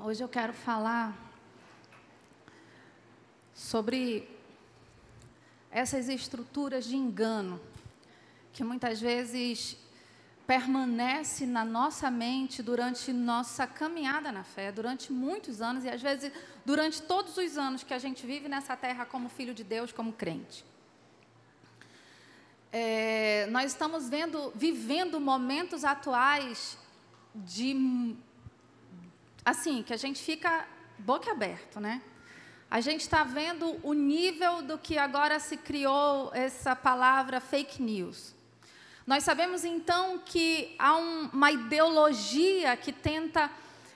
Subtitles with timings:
[0.00, 1.12] Hoje eu quero falar
[3.52, 4.28] sobre
[5.72, 7.60] essas estruturas de engano
[8.52, 9.76] que muitas vezes
[10.46, 16.32] permanece na nossa mente durante nossa caminhada na fé, durante muitos anos e às vezes
[16.64, 20.12] durante todos os anos que a gente vive nessa terra como filho de Deus, como
[20.12, 20.64] crente.
[22.70, 26.78] É, nós estamos vendo, vivendo momentos atuais
[27.34, 27.74] de
[29.48, 30.66] assim que a gente fica
[30.98, 32.02] boca aberto, né?
[32.70, 38.34] A gente está vendo o nível do que agora se criou essa palavra fake news.
[39.06, 43.50] Nós sabemos então que há um, uma ideologia que tenta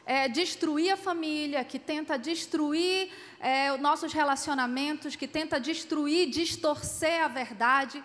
[0.07, 7.23] é, destruir a família, que tenta destruir é, os nossos relacionamentos, que tenta destruir, distorcer
[7.23, 8.03] a verdade.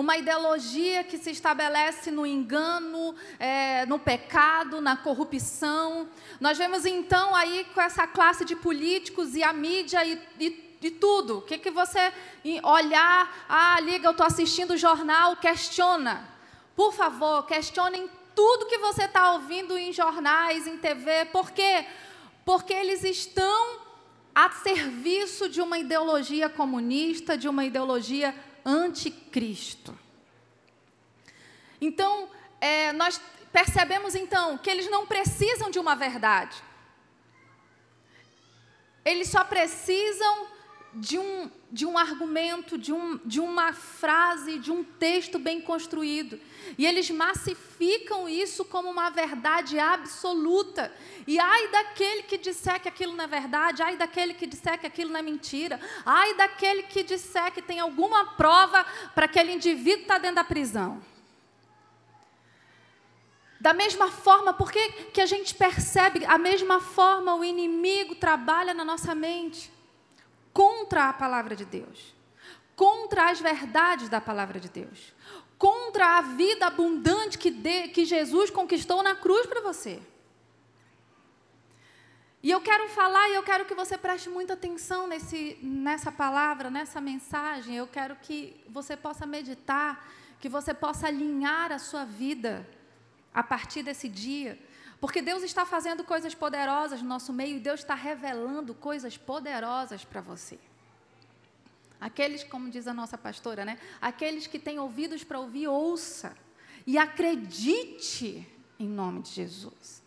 [0.00, 6.08] Uma ideologia que se estabelece no engano, é, no pecado, na corrupção.
[6.40, 10.90] Nós vemos então aí com essa classe de políticos e a mídia e, e de
[10.90, 11.40] tudo.
[11.40, 12.14] O que, que você
[12.62, 16.26] olhar, ah, liga, eu estou assistindo o jornal, questiona.
[16.74, 21.26] Por favor, questionem tudo que você está ouvindo em jornais, em TV.
[21.26, 21.84] Por quê?
[22.42, 23.80] Porque eles estão
[24.34, 29.98] a serviço de uma ideologia comunista, de uma ideologia anticristo.
[31.80, 32.28] Então,
[32.60, 33.20] é, nós
[33.52, 36.62] percebemos então que eles não precisam de uma verdade.
[39.04, 40.46] Eles só precisam
[40.92, 46.40] de um, de um argumento, de, um, de uma frase, de um texto bem construído.
[46.76, 50.92] E eles massificam isso como uma verdade absoluta.
[51.26, 54.86] E ai daquele que disser que aquilo não é verdade, ai daquele que disser que
[54.86, 60.02] aquilo não é mentira, ai daquele que disser que tem alguma prova para aquele indivíduo
[60.02, 61.00] estar tá dentro da prisão.
[63.60, 68.72] Da mesma forma, por que, que a gente percebe, a mesma forma o inimigo trabalha
[68.72, 69.70] na nossa mente?
[70.52, 72.14] Contra a palavra de Deus,
[72.76, 75.12] contra as verdades da palavra de Deus,
[75.58, 80.00] contra a vida abundante que, de, que Jesus conquistou na cruz para você.
[82.42, 86.70] E eu quero falar e eu quero que você preste muita atenção nesse, nessa palavra,
[86.70, 87.76] nessa mensagem.
[87.76, 90.10] Eu quero que você possa meditar,
[90.40, 92.66] que você possa alinhar a sua vida
[93.34, 94.58] a partir desse dia.
[95.00, 100.04] Porque Deus está fazendo coisas poderosas no nosso meio e Deus está revelando coisas poderosas
[100.04, 100.58] para você.
[101.98, 103.78] Aqueles, como diz a nossa pastora, né?
[104.00, 106.36] Aqueles que têm ouvidos para ouvir, ouça.
[106.86, 108.46] E acredite
[108.78, 110.02] em nome de Jesus.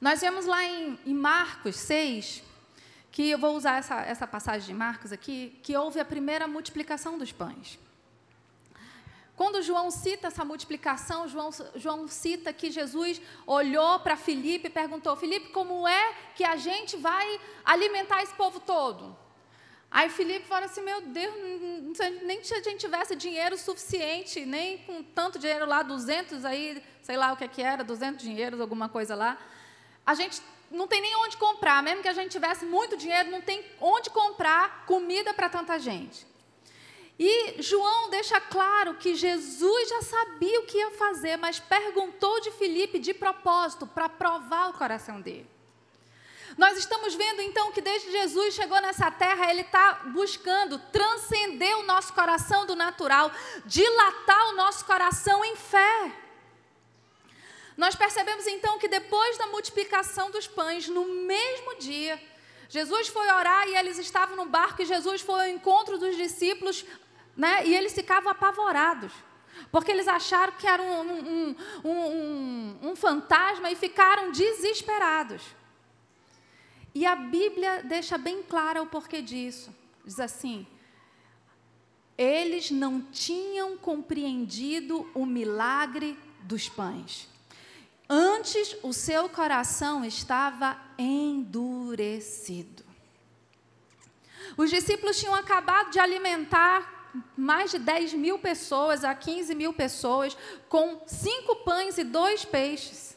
[0.00, 2.42] Nós vemos lá em, em Marcos 6,
[3.12, 7.18] que eu vou usar essa, essa passagem de Marcos aqui, que houve a primeira multiplicação
[7.18, 7.78] dos pães.
[9.40, 15.16] Quando João cita essa multiplicação, João, João cita que Jesus olhou para Filipe e perguntou:
[15.16, 19.16] Filipe, como é que a gente vai alimentar esse povo todo?
[19.90, 21.34] Aí Filipe fala assim: Meu Deus,
[22.22, 27.16] nem se a gente tivesse dinheiro suficiente, nem com tanto dinheiro lá, 200 aí, sei
[27.16, 29.38] lá o que, é que era, 200 dinheiros, alguma coisa lá.
[30.04, 33.40] A gente não tem nem onde comprar, mesmo que a gente tivesse muito dinheiro, não
[33.40, 36.28] tem onde comprar comida para tanta gente.
[37.22, 42.50] E João deixa claro que Jesus já sabia o que ia fazer, mas perguntou de
[42.52, 45.46] Filipe de propósito, para provar o coração dele.
[46.56, 51.82] Nós estamos vendo então que desde Jesus chegou nessa terra, ele está buscando transcender o
[51.82, 53.30] nosso coração do natural,
[53.66, 56.12] dilatar o nosso coração em fé.
[57.76, 62.18] Nós percebemos então que depois da multiplicação dos pães, no mesmo dia,
[62.70, 66.86] Jesus foi orar e eles estavam no barco e Jesus foi ao encontro dos discípulos
[67.40, 67.66] né?
[67.66, 69.10] E eles ficavam apavorados,
[69.72, 75.42] porque eles acharam que era um, um, um, um fantasma e ficaram desesperados.
[76.94, 79.74] E a Bíblia deixa bem claro o porquê disso.
[80.04, 80.66] Diz assim:
[82.18, 87.26] eles não tinham compreendido o milagre dos pães.
[88.06, 92.84] Antes, o seu coração estava endurecido.
[94.58, 96.99] Os discípulos tinham acabado de alimentar
[97.36, 100.36] mais de 10 mil pessoas a 15 mil pessoas,
[100.68, 103.16] com cinco pães e dois peixes.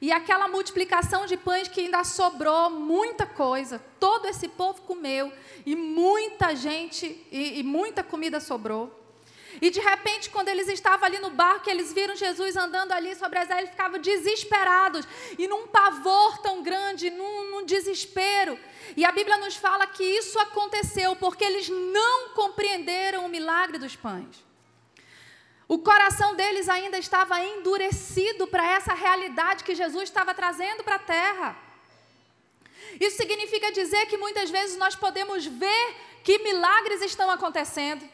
[0.00, 3.82] E aquela multiplicação de pães que ainda sobrou muita coisa.
[3.98, 5.32] Todo esse povo comeu
[5.66, 8.97] e muita gente e, e muita comida sobrou.
[9.60, 13.38] E de repente, quando eles estavam ali no barco, eles viram Jesus andando ali sobre
[13.38, 15.06] as águas, ficavam desesperados
[15.38, 18.58] e num pavor tão grande, num, num desespero.
[18.96, 23.96] E a Bíblia nos fala que isso aconteceu porque eles não compreenderam o milagre dos
[23.96, 24.44] pães.
[25.66, 31.00] O coração deles ainda estava endurecido para essa realidade que Jesus estava trazendo para a
[31.00, 31.56] terra.
[32.98, 38.08] Isso significa dizer que muitas vezes nós podemos ver que milagres estão acontecendo.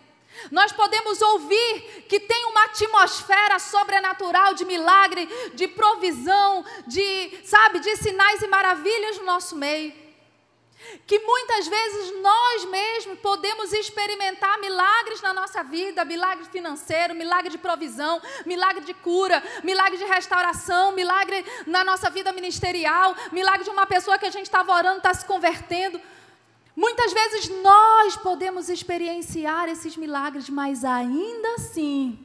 [0.50, 7.96] Nós podemos ouvir que tem uma atmosfera sobrenatural de milagre, de provisão, de, sabe, de
[7.96, 10.04] sinais e maravilhas no nosso meio
[11.06, 17.58] que muitas vezes nós mesmos podemos experimentar milagres na nossa vida, milagre financeiro, milagre de
[17.58, 23.86] provisão, milagre de cura, milagre de restauração, milagre na nossa vida ministerial, milagre de uma
[23.86, 26.00] pessoa que a gente estava orando, está se convertendo.
[26.76, 32.18] Muitas vezes nós podemos experienciar esses milagres, mas ainda assim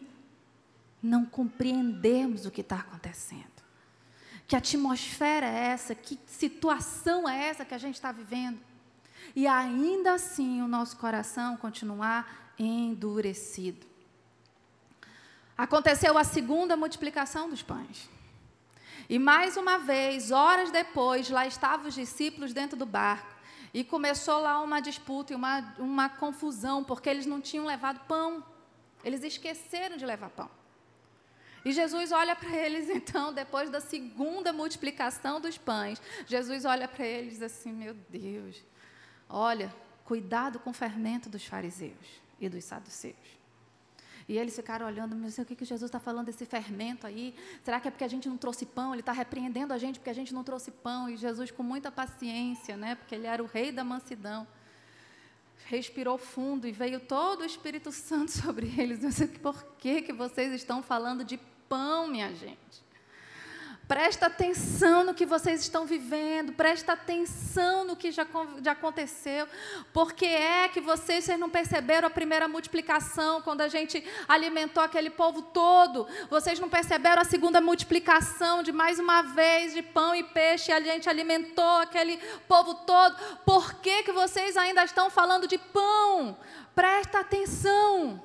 [1.02, 3.46] não compreendemos o que está acontecendo.
[4.48, 5.94] Que atmosfera é essa?
[5.94, 8.60] Que situação é essa que a gente está vivendo?
[9.36, 13.86] E ainda assim o nosso coração continuar endurecido.
[15.56, 18.10] Aconteceu a segunda multiplicação dos pães.
[19.08, 23.39] E mais uma vez, horas depois, lá estavam os discípulos dentro do barco.
[23.74, 28.44] E começou lá uma disputa e uma, uma confusão, porque eles não tinham levado pão.
[29.04, 30.50] Eles esqueceram de levar pão.
[31.64, 37.06] E Jesus olha para eles, então, depois da segunda multiplicação dos pães, Jesus olha para
[37.06, 38.64] eles assim: Meu Deus,
[39.28, 39.74] olha,
[40.06, 43.39] cuidado com o fermento dos fariseus e dos saduceus.
[44.30, 47.34] E eles ficaram olhando, mas o que, que Jesus está falando desse fermento aí?
[47.64, 48.94] Será que é porque a gente não trouxe pão?
[48.94, 51.10] Ele está repreendendo a gente porque a gente não trouxe pão.
[51.10, 54.48] E Jesus, com muita paciência, né, porque ele era o rei da mansidão,
[55.66, 59.04] respirou fundo e veio todo o Espírito Santo sobre eles.
[59.04, 62.89] Eu sei por que, que vocês estão falando de pão, minha gente.
[63.90, 68.24] Presta atenção no que vocês estão vivendo, presta atenção no que já,
[68.64, 69.48] já aconteceu.
[69.92, 75.10] Porque é que vocês, vocês não perceberam a primeira multiplicação, quando a gente alimentou aquele
[75.10, 76.08] povo todo?
[76.30, 80.74] Vocês não perceberam a segunda multiplicação de mais uma vez de pão e peixe, e
[80.76, 83.18] a gente alimentou aquele povo todo?
[83.44, 86.38] Por que, que vocês ainda estão falando de pão?
[86.76, 88.22] Presta atenção.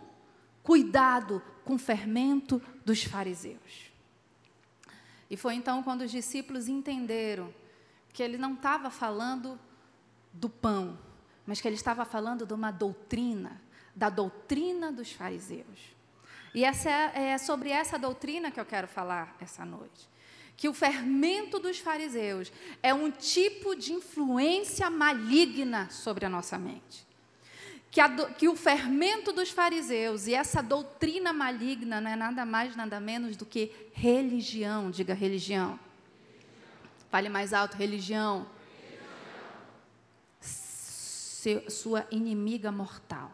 [0.62, 3.83] Cuidado com o fermento dos fariseus.
[5.30, 7.52] E foi então quando os discípulos entenderam
[8.12, 9.58] que ele não estava falando
[10.32, 10.98] do pão,
[11.46, 13.60] mas que ele estava falando de uma doutrina,
[13.94, 15.94] da doutrina dos fariseus.
[16.54, 20.08] E essa é, é sobre essa doutrina que eu quero falar essa noite.
[20.56, 27.04] Que o fermento dos fariseus é um tipo de influência maligna sobre a nossa mente
[27.94, 32.74] que, a, que, o fermento dos fariseus e essa doutrina maligna não é nada mais,
[32.74, 34.90] nada menos do que religião.
[34.90, 35.78] Diga religião.
[37.08, 38.48] Fale mais alto, religião.
[41.68, 43.30] Sua inimiga mortal.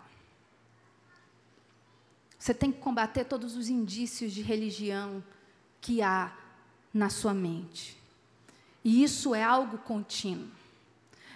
[2.38, 5.24] Você tem que combater todos os indícios de religião
[5.80, 6.36] que há
[6.92, 7.96] na sua mente.
[8.84, 10.59] E isso é algo contínuo.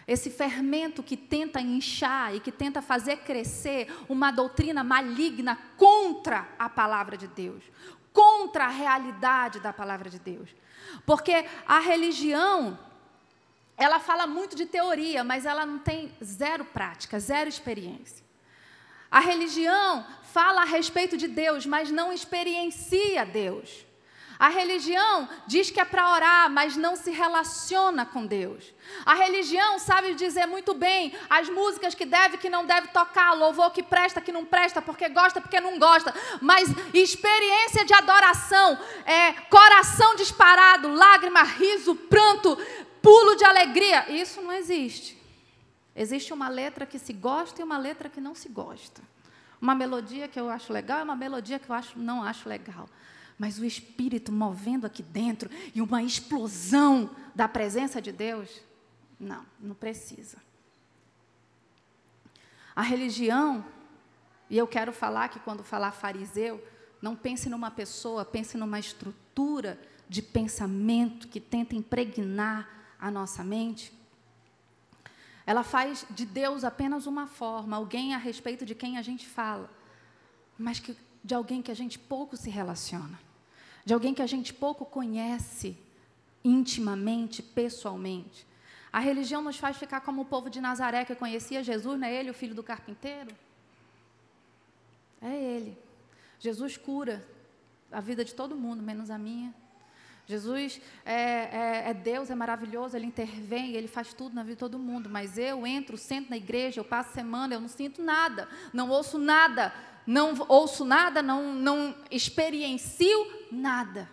[0.07, 6.69] Esse fermento que tenta inchar e que tenta fazer crescer uma doutrina maligna contra a
[6.69, 7.63] palavra de Deus,
[8.13, 10.51] contra a realidade da palavra de Deus.
[11.07, 12.79] Porque a religião,
[13.77, 18.25] ela fala muito de teoria, mas ela não tem zero prática, zero experiência.
[19.11, 23.87] A religião fala a respeito de Deus, mas não experiencia Deus.
[24.39, 28.75] A religião diz que é para orar, mas não se relaciona com Deus.
[29.07, 33.71] A religião sabe dizer muito bem as músicas que deve, que não deve tocar, louvor
[33.71, 36.13] que presta, que não presta, porque gosta, porque não gosta.
[36.41, 42.59] Mas experiência de adoração, é, coração disparado, lágrima, riso, pranto,
[43.01, 45.17] pulo de alegria, isso não existe.
[45.95, 49.01] Existe uma letra que se gosta e uma letra que não se gosta.
[49.61, 52.89] Uma melodia que eu acho legal e uma melodia que eu acho, não acho legal
[53.39, 58.63] mas o Espírito movendo aqui dentro e uma explosão da presença de Deus,
[59.19, 60.39] não, não precisa.
[62.75, 63.65] A religião,
[64.49, 66.63] e eu quero falar que quando falar fariseu,
[67.01, 73.93] não pense numa pessoa, pense numa estrutura de pensamento que tenta impregnar a nossa mente.
[75.47, 79.71] Ela faz de Deus apenas uma forma, alguém a respeito de quem a gente fala,
[80.59, 83.19] mas que de alguém que a gente pouco se relaciona,
[83.85, 85.77] de alguém que a gente pouco conhece
[86.45, 88.47] intimamente, pessoalmente.
[88.93, 92.15] A religião nos faz ficar como o povo de Nazaré que conhecia Jesus, não é
[92.15, 93.35] ele, o filho do carpinteiro?
[95.21, 95.77] É ele.
[96.39, 97.27] Jesus cura
[97.91, 99.55] a vida de todo mundo, menos a minha.
[100.27, 104.61] Jesus é, é, é, Deus, é maravilhoso, Ele intervém, Ele faz tudo na vida de
[104.61, 105.09] todo mundo.
[105.11, 109.19] Mas eu entro, sento na igreja, eu passo semana, eu não sinto nada, não ouço
[109.19, 109.73] nada,
[110.07, 114.11] não ouço nada, não, não experiencio nada.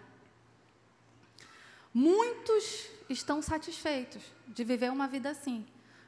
[1.93, 5.65] Muitos estão satisfeitos de viver uma vida assim,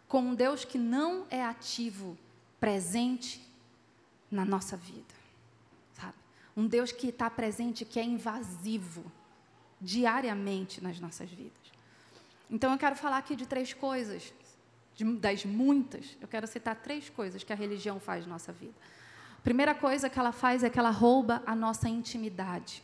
[0.07, 2.17] com um Deus que não é ativo,
[2.59, 3.45] presente
[4.31, 5.13] na nossa vida,
[5.93, 6.15] sabe?
[6.55, 9.11] Um Deus que está presente, que é invasivo
[9.81, 11.51] diariamente nas nossas vidas.
[12.49, 14.33] Então eu quero falar aqui de três coisas,
[14.95, 18.73] de, das muitas, eu quero citar três coisas que a religião faz na nossa vida.
[19.37, 22.81] A primeira coisa que ela faz é que ela rouba a nossa intimidade.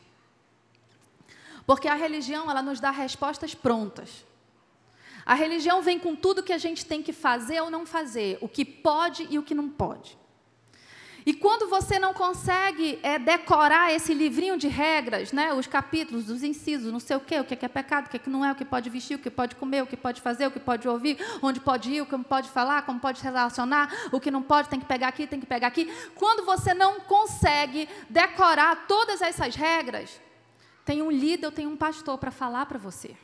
[1.69, 4.25] Porque a religião, ela nos dá respostas prontas.
[5.23, 8.49] A religião vem com tudo que a gente tem que fazer ou não fazer, o
[8.49, 10.17] que pode e o que não pode.
[11.27, 16.41] E quando você não consegue é, decorar esse livrinho de regras, né, os capítulos, os
[16.41, 18.51] incisos, não sei o quê, o que é, pecado, o que, é que não é,
[18.51, 20.87] o que pode vestir, o que pode comer, o que pode fazer, o que pode
[20.87, 24.41] ouvir, onde pode ir, o que pode falar, como pode se relacionar, o que não
[24.41, 25.87] pode, tem que pegar aqui, tem que pegar aqui.
[26.15, 30.19] Quando você não consegue decorar todas essas regras,
[30.89, 33.15] tem um líder ou tem um pastor para falar para você.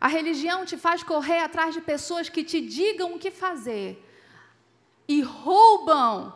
[0.00, 3.90] A religião te faz correr atrás de pessoas que te digam o que fazer
[5.08, 6.32] e roubam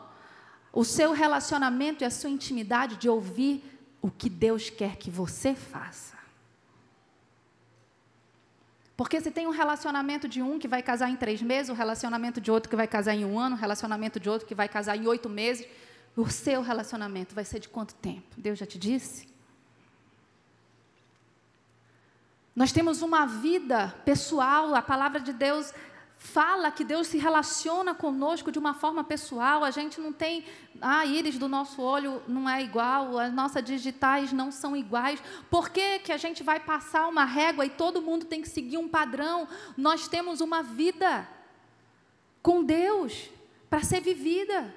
[0.72, 3.62] o seu relacionamento e a sua intimidade de ouvir
[4.02, 6.18] o que Deus quer que você faça.
[8.96, 12.40] Porque se tem um relacionamento de um que vai casar em três meses, um relacionamento
[12.40, 14.68] de outro que vai casar em um ano, o um relacionamento de outro que vai
[14.68, 15.64] casar em oito meses,
[16.16, 18.34] o seu relacionamento vai ser de quanto tempo?
[18.36, 19.35] Deus já te disse?
[22.56, 25.74] Nós temos uma vida pessoal, a palavra de Deus
[26.16, 30.42] fala que Deus se relaciona conosco de uma forma pessoal, a gente não tem,
[30.80, 35.22] a ah, íris do nosso olho não é igual, as nossas digitais não são iguais.
[35.50, 38.78] Por que, que a gente vai passar uma régua e todo mundo tem que seguir
[38.78, 39.46] um padrão?
[39.76, 41.28] Nós temos uma vida
[42.42, 43.28] com Deus
[43.68, 44.74] para ser vivida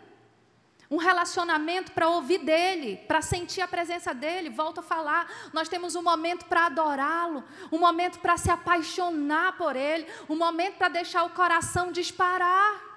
[0.91, 4.49] um relacionamento para ouvir dele, para sentir a presença dele.
[4.49, 9.75] Volto a falar, nós temos um momento para adorá-lo, um momento para se apaixonar por
[9.75, 12.89] ele, um momento para deixar o coração disparar.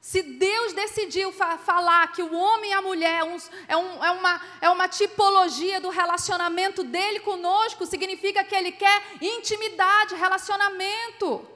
[0.00, 3.36] Se Deus decidiu fa falar que o homem e a mulher é, um,
[3.68, 9.02] é, um, é, uma, é uma tipologia do relacionamento dele conosco, significa que ele quer
[9.22, 11.53] intimidade, relacionamento.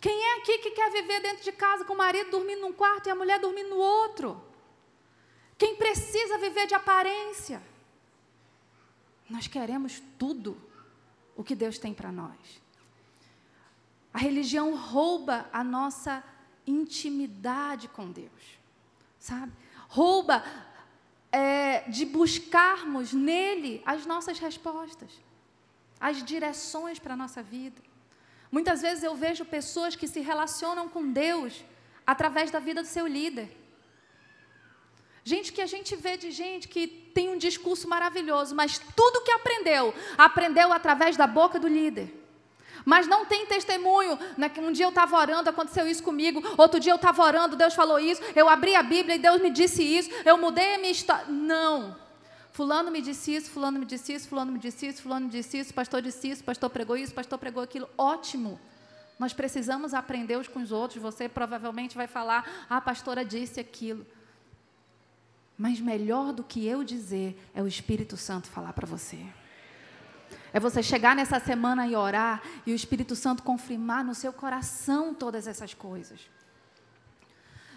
[0.00, 3.06] Quem é aqui que quer viver dentro de casa com o marido dormindo num quarto
[3.06, 4.42] e a mulher dormindo no outro?
[5.58, 7.62] Quem precisa viver de aparência?
[9.28, 10.56] Nós queremos tudo
[11.36, 12.62] o que Deus tem para nós.
[14.12, 16.24] A religião rouba a nossa
[16.66, 18.58] intimidade com Deus,
[19.18, 19.52] sabe?
[19.86, 20.42] Rouba
[21.30, 25.12] é, de buscarmos nele as nossas respostas,
[26.00, 27.89] as direções para a nossa vida.
[28.50, 31.64] Muitas vezes eu vejo pessoas que se relacionam com Deus
[32.06, 33.56] através da vida do seu líder.
[35.22, 39.30] Gente que a gente vê de gente que tem um discurso maravilhoso, mas tudo que
[39.30, 42.20] aprendeu, aprendeu através da boca do líder.
[42.84, 44.18] Mas não tem testemunho.
[44.36, 44.50] Né?
[44.58, 46.42] Um dia eu estava orando, aconteceu isso comigo.
[46.56, 48.22] Outro dia eu estava orando, Deus falou isso.
[48.34, 50.10] Eu abri a Bíblia e Deus me disse isso.
[50.24, 51.26] Eu mudei a minha história.
[51.28, 51.99] Não.
[52.52, 55.58] Fulano me disse isso, fulano me disse isso, fulano me disse isso, fulano me disse
[55.58, 57.88] isso, pastor disse isso, pastor pregou isso, pastor pregou aquilo.
[57.96, 58.60] Ótimo.
[59.18, 61.00] Nós precisamos aprender uns com os outros.
[61.00, 64.04] Você provavelmente vai falar, ah, a pastora disse aquilo.
[65.56, 69.24] Mas melhor do que eu dizer é o Espírito Santo falar para você.
[70.52, 75.14] É você chegar nessa semana e orar e o Espírito Santo confirmar no seu coração
[75.14, 76.18] todas essas coisas.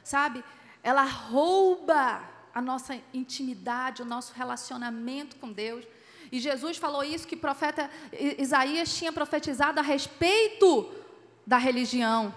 [0.04, 0.44] Sabe?
[0.82, 2.22] Ela rouba
[2.54, 5.86] a nossa intimidade, o nosso relacionamento com Deus.
[6.32, 7.90] E Jesus falou isso que profeta
[8.38, 10.92] Isaías tinha profetizado a respeito
[11.46, 12.34] da religião.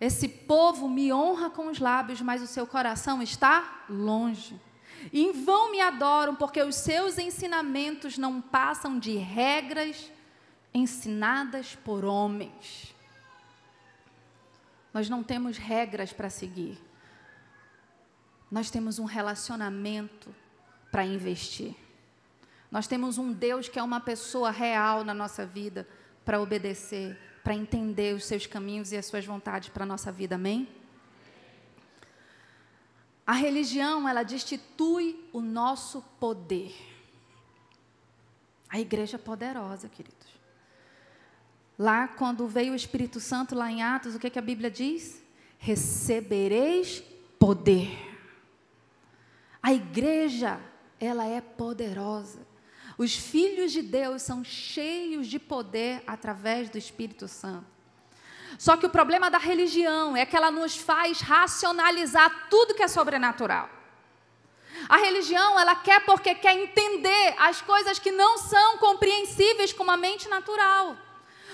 [0.00, 4.60] Esse povo me honra com os lábios, mas o seu coração está longe.
[5.12, 10.10] Em vão me adoram, porque os seus ensinamentos não passam de regras
[10.72, 12.94] ensinadas por homens.
[14.92, 16.78] Nós não temos regras para seguir
[18.54, 20.32] nós temos um relacionamento
[20.88, 21.74] para investir.
[22.70, 25.88] Nós temos um Deus que é uma pessoa real na nossa vida
[26.24, 30.36] para obedecer, para entender os seus caminhos e as suas vontades para a nossa vida.
[30.36, 30.68] Amém?
[33.26, 36.76] A religião, ela destitui o nosso poder.
[38.68, 40.28] A igreja é poderosa, queridos.
[41.76, 45.20] Lá, quando veio o Espírito Santo, lá em Atos, o que, que a Bíblia diz?
[45.58, 47.02] Recebereis
[47.36, 48.13] poder.
[49.64, 50.60] A igreja,
[51.00, 52.46] ela é poderosa.
[52.98, 57.64] Os filhos de Deus são cheios de poder através do Espírito Santo.
[58.58, 62.88] Só que o problema da religião é que ela nos faz racionalizar tudo que é
[62.88, 63.70] sobrenatural.
[64.86, 69.96] A religião, ela quer porque quer entender as coisas que não são compreensíveis com uma
[69.96, 70.94] mente natural.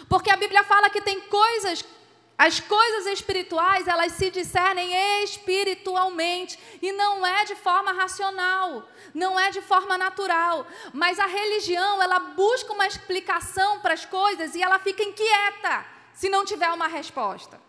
[0.08, 1.84] Porque a Bíblia fala que tem coisas,
[2.40, 9.50] as coisas espirituais, elas se discernem espiritualmente e não é de forma racional, não é
[9.50, 10.66] de forma natural.
[10.90, 16.30] Mas a religião, ela busca uma explicação para as coisas e ela fica inquieta se
[16.30, 17.60] não tiver uma resposta.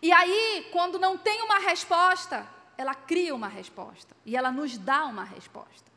[0.00, 5.04] E aí, quando não tem uma resposta, ela cria uma resposta e ela nos dá
[5.06, 5.90] uma resposta.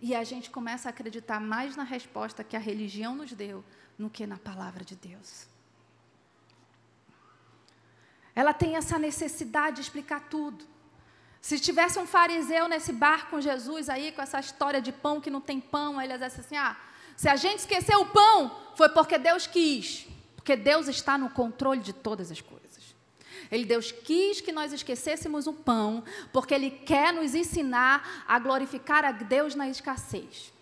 [0.00, 3.64] E a gente começa a acreditar mais na resposta que a religião nos deu
[4.02, 5.46] do que na palavra de Deus.
[8.34, 10.64] Ela tem essa necessidade de explicar tudo.
[11.40, 15.30] Se tivesse um fariseu nesse bar com Jesus aí, com essa história de pão que
[15.30, 16.76] não tem pão, aí ele dizia assim: ah,
[17.16, 20.06] se a gente esqueceu o pão, foi porque Deus quis.
[20.36, 22.62] Porque Deus está no controle de todas as coisas.
[23.50, 29.04] Ele, Deus quis que nós esquecêssemos o pão, porque Ele quer nos ensinar a glorificar
[29.04, 30.52] a Deus na escassez.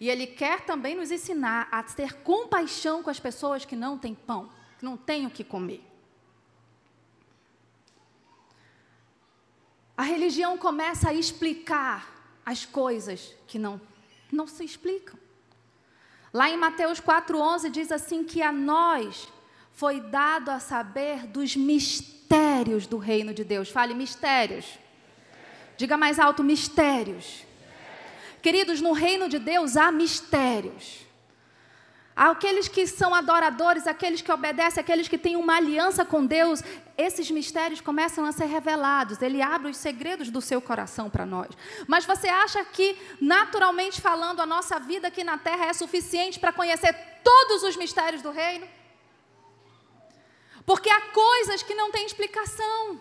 [0.00, 4.14] E Ele quer também nos ensinar a ter compaixão com as pessoas que não têm
[4.14, 5.82] pão, que não têm o que comer.
[9.96, 13.80] A religião começa a explicar as coisas que não,
[14.30, 15.18] não se explicam.
[16.32, 19.28] Lá em Mateus 4,11 diz assim: que a nós
[19.72, 23.70] foi dado a saber dos mistérios do reino de Deus.
[23.70, 24.78] Fale mistérios.
[25.76, 27.44] Diga mais alto: mistérios.
[28.42, 31.06] Queridos, no reino de Deus há mistérios.
[32.14, 36.60] Aqueles que são adoradores, aqueles que obedecem, aqueles que têm uma aliança com Deus,
[36.96, 39.22] esses mistérios começam a ser revelados.
[39.22, 41.48] Ele abre os segredos do seu coração para nós.
[41.86, 46.52] Mas você acha que, naturalmente falando, a nossa vida aqui na terra é suficiente para
[46.52, 46.92] conhecer
[47.22, 48.66] todos os mistérios do reino?
[50.66, 53.00] Porque há coisas que não têm explicação.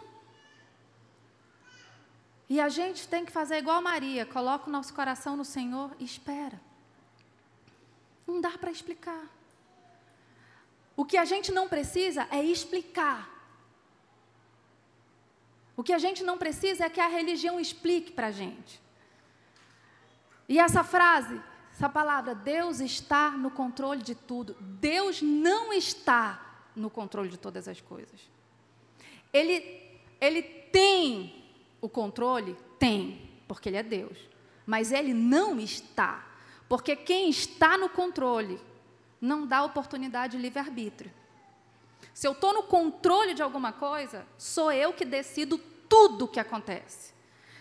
[2.49, 6.05] E a gente tem que fazer igual Maria, coloca o nosso coração no Senhor e
[6.05, 6.59] espera.
[8.25, 9.25] Não dá para explicar.
[10.95, 13.29] O que a gente não precisa é explicar.
[15.75, 18.81] O que a gente não precisa é que a religião explique para a gente.
[20.49, 21.39] E essa frase,
[21.71, 24.55] essa palavra, Deus está no controle de tudo.
[24.59, 28.19] Deus não está no controle de todas as coisas.
[29.31, 31.36] Ele, ele tem
[31.81, 32.57] o controle?
[32.79, 34.17] Tem, porque Ele é Deus.
[34.65, 36.27] Mas Ele não está
[36.67, 38.59] porque quem está no controle
[39.21, 41.11] não dá oportunidade de livre-arbítrio.
[42.13, 46.39] Se eu estou no controle de alguma coisa, sou eu que decido tudo o que
[46.39, 47.13] acontece.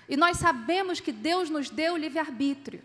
[0.09, 2.83] E nós sabemos que Deus nos deu livre-arbítrio.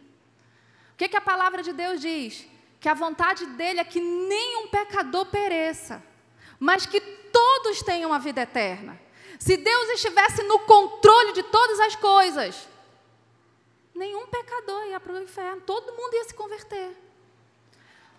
[0.94, 2.48] O que, que a palavra de Deus diz?
[2.80, 6.04] Que a vontade dele é que nenhum pecador pereça,
[6.60, 9.00] mas que todos tenham a vida eterna.
[9.42, 12.70] Se Deus estivesse no controle de todas as coisas,
[13.96, 16.96] nenhum pecador ia para o inferno, todo mundo ia se converter.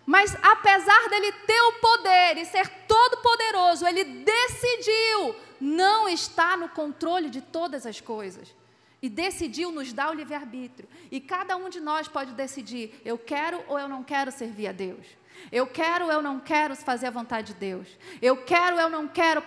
[0.05, 6.67] Mas apesar dele ter o poder e ser todo poderoso, ele decidiu não estar no
[6.67, 8.53] controle de todas as coisas.
[9.01, 10.89] E decidiu nos dar o livre-arbítrio.
[11.09, 14.73] E cada um de nós pode decidir: eu quero ou eu não quero servir a
[14.73, 15.05] Deus.
[15.51, 17.87] Eu quero eu não quero fazer a vontade de Deus.
[18.21, 19.43] Eu quero eu não quero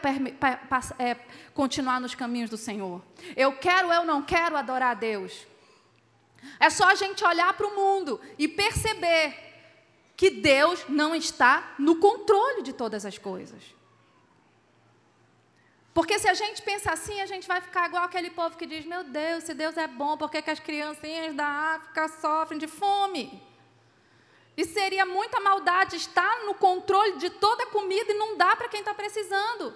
[0.99, 1.15] é,
[1.55, 3.03] continuar nos caminhos do Senhor.
[3.37, 5.47] Eu quero eu não quero adorar a Deus.
[6.61, 9.35] É só a gente olhar para o mundo e perceber
[10.17, 13.63] que Deus não está no controle de todas as coisas.
[15.93, 18.85] Porque se a gente pensa assim, a gente vai ficar igual aquele povo que diz:
[18.85, 22.67] Meu Deus, se Deus é bom, por que, que as criancinhas da África sofrem de
[22.67, 23.43] fome?
[24.57, 28.69] E seria muita maldade estar no controle de toda a comida e não dá para
[28.69, 29.75] quem está precisando.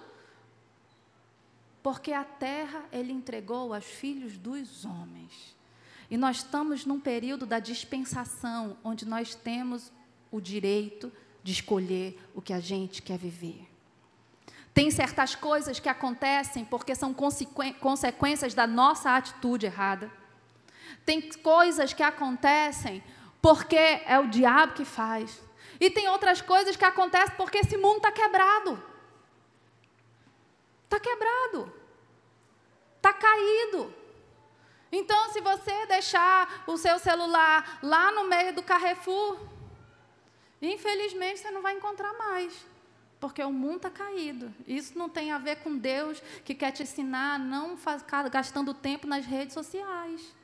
[1.83, 5.55] Porque a terra ele entregou aos filhos dos homens.
[6.11, 9.93] E nós estamos num período da dispensação, onde nós temos
[10.31, 11.13] o direito
[11.43, 13.69] de escolher o que a gente quer viver.
[14.73, 20.11] Tem certas coisas que acontecem porque são consequências da nossa atitude errada.
[21.05, 23.03] Tem coisas que acontecem
[23.41, 25.41] porque é o diabo que faz.
[25.81, 28.83] E tem outras coisas que acontecem porque esse mundo está quebrado.
[30.85, 31.73] Está quebrado.
[32.97, 33.95] Está caído.
[34.93, 39.39] Então, se você deixar o seu celular lá no meio do Carrefour,
[40.61, 42.67] infelizmente você não vai encontrar mais,
[43.21, 44.53] porque o mundo está caído.
[44.67, 47.79] Isso não tem a ver com Deus que quer te ensinar a não
[48.31, 50.40] gastando tempo nas redes sociais.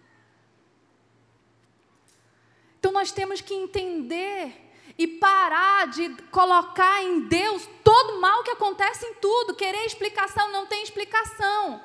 [2.86, 9.04] Então, nós temos que entender e parar de colocar em Deus todo mal que acontece
[9.04, 11.82] em tudo, querer explicação, não tem explicação.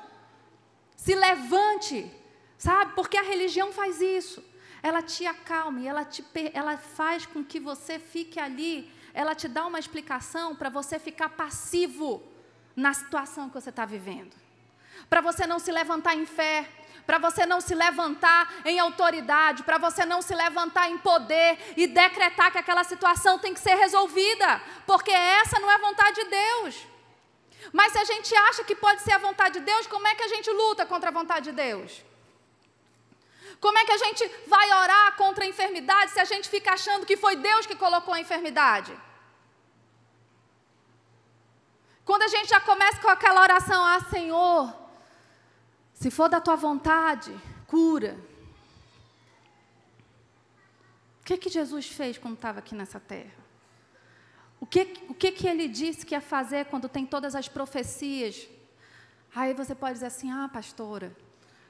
[0.94, 2.08] Se levante,
[2.56, 2.92] sabe?
[2.94, 4.44] Porque a religião faz isso.
[4.80, 9.48] Ela te acalma e ela, te, ela faz com que você fique ali, ela te
[9.48, 12.22] dá uma explicação para você ficar passivo
[12.76, 14.36] na situação que você está vivendo.
[15.10, 16.70] Para você não se levantar em fé,
[17.06, 21.86] para você não se levantar em autoridade, para você não se levantar em poder e
[21.86, 26.30] decretar que aquela situação tem que ser resolvida, porque essa não é a vontade de
[26.30, 26.86] Deus.
[27.72, 30.22] Mas se a gente acha que pode ser a vontade de Deus, como é que
[30.22, 32.02] a gente luta contra a vontade de Deus?
[33.60, 37.06] Como é que a gente vai orar contra a enfermidade se a gente fica achando
[37.06, 38.92] que foi Deus que colocou a enfermidade?
[42.04, 44.81] Quando a gente já começa com aquela oração, ah, Senhor,
[46.02, 47.32] se for da tua vontade,
[47.68, 48.18] cura.
[51.20, 53.40] O que, que Jesus fez quando estava aqui nessa terra?
[54.58, 58.48] O que, o que, que ele disse que ia fazer quando tem todas as profecias?
[59.32, 61.16] Aí você pode dizer assim: ah, pastora,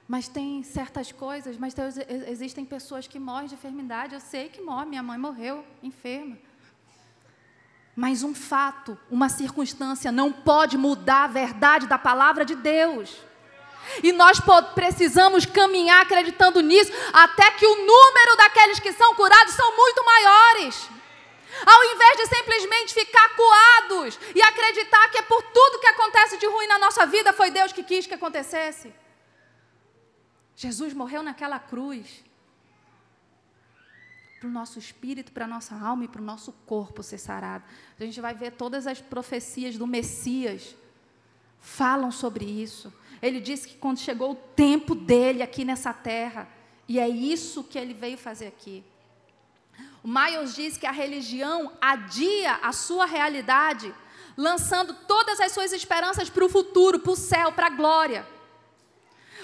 [0.08, 1.84] mas tem certas coisas, mas tem,
[2.26, 4.14] existem pessoas que morrem de enfermidade.
[4.14, 6.38] Eu sei que morre, minha mãe morreu enferma.
[7.94, 13.30] Mas um fato, uma circunstância não pode mudar a verdade da palavra de Deus.
[14.02, 14.38] E nós
[14.74, 20.88] precisamos caminhar acreditando nisso, até que o número daqueles que são curados são muito maiores.
[21.66, 26.46] Ao invés de simplesmente ficar coados e acreditar que é por tudo que acontece de
[26.46, 28.92] ruim na nossa vida foi Deus que quis que acontecesse.
[30.56, 32.24] Jesus morreu naquela cruz
[34.40, 37.64] para o nosso espírito, para a nossa alma e para o nosso corpo ser sarado.
[37.98, 40.74] A gente vai ver todas as profecias do Messias
[41.62, 42.92] falam sobre isso.
[43.22, 46.48] Ele disse que quando chegou o tempo dele aqui nessa terra,
[46.88, 48.84] e é isso que ele veio fazer aqui.
[50.02, 53.94] O Miles diz que a religião adia a sua realidade,
[54.36, 58.26] lançando todas as suas esperanças para o futuro, para o céu, para a glória.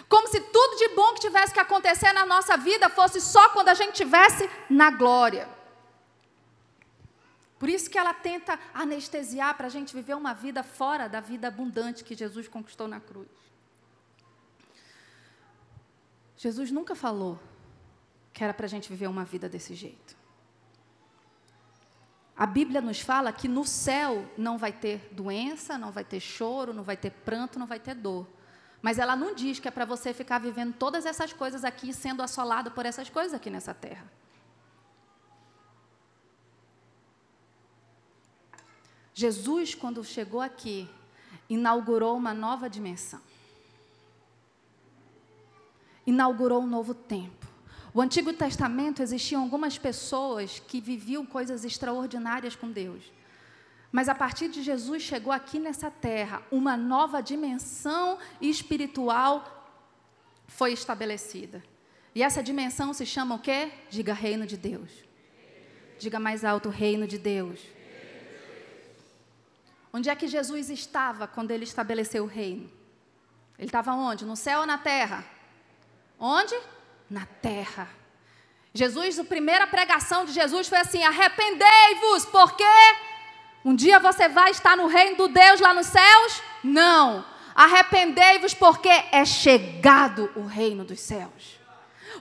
[0.09, 3.69] Como se tudo de bom que tivesse que acontecer na nossa vida fosse só quando
[3.69, 5.49] a gente tivesse na glória.
[7.59, 11.49] Por isso que ela tenta anestesiar para a gente viver uma vida fora da vida
[11.49, 13.29] abundante que Jesus conquistou na cruz.
[16.39, 17.37] Jesus nunca falou
[18.33, 20.17] que era para a gente viver uma vida desse jeito.
[22.37, 26.73] A Bíblia nos fala que no céu não vai ter doença, não vai ter choro,
[26.73, 28.25] não vai ter pranto, não vai ter dor.
[28.81, 32.23] Mas ela não diz que é para você ficar vivendo todas essas coisas aqui, sendo
[32.23, 34.09] assolado por essas coisas aqui nessa terra.
[39.13, 40.89] Jesus, quando chegou aqui,
[41.49, 43.28] inaugurou uma nova dimensão
[46.09, 47.47] inaugurou um novo tempo.
[47.93, 53.13] O Antigo Testamento existiam algumas pessoas que viviam coisas extraordinárias com Deus.
[53.93, 59.77] Mas a partir de Jesus chegou aqui nessa terra, uma nova dimensão espiritual
[60.47, 61.63] foi estabelecida.
[62.15, 63.71] E essa dimensão se chama o quê?
[63.91, 64.91] Diga reino de Deus.
[65.99, 67.61] Diga mais alto, reino de Deus.
[69.93, 72.71] Onde é que Jesus estava quando ele estabeleceu o reino?
[73.59, 74.25] Ele estava onde?
[74.25, 75.38] No céu ou na terra?
[76.19, 76.59] Onde?
[77.09, 77.89] Na terra.
[78.75, 82.65] Jesus, a primeira pregação de Jesus foi assim: arrependei-vos, porque
[83.65, 86.43] um dia você vai estar no reino do Deus lá nos céus?
[86.63, 87.25] Não.
[87.55, 91.59] Arrependei-vos, porque é chegado o reino dos céus.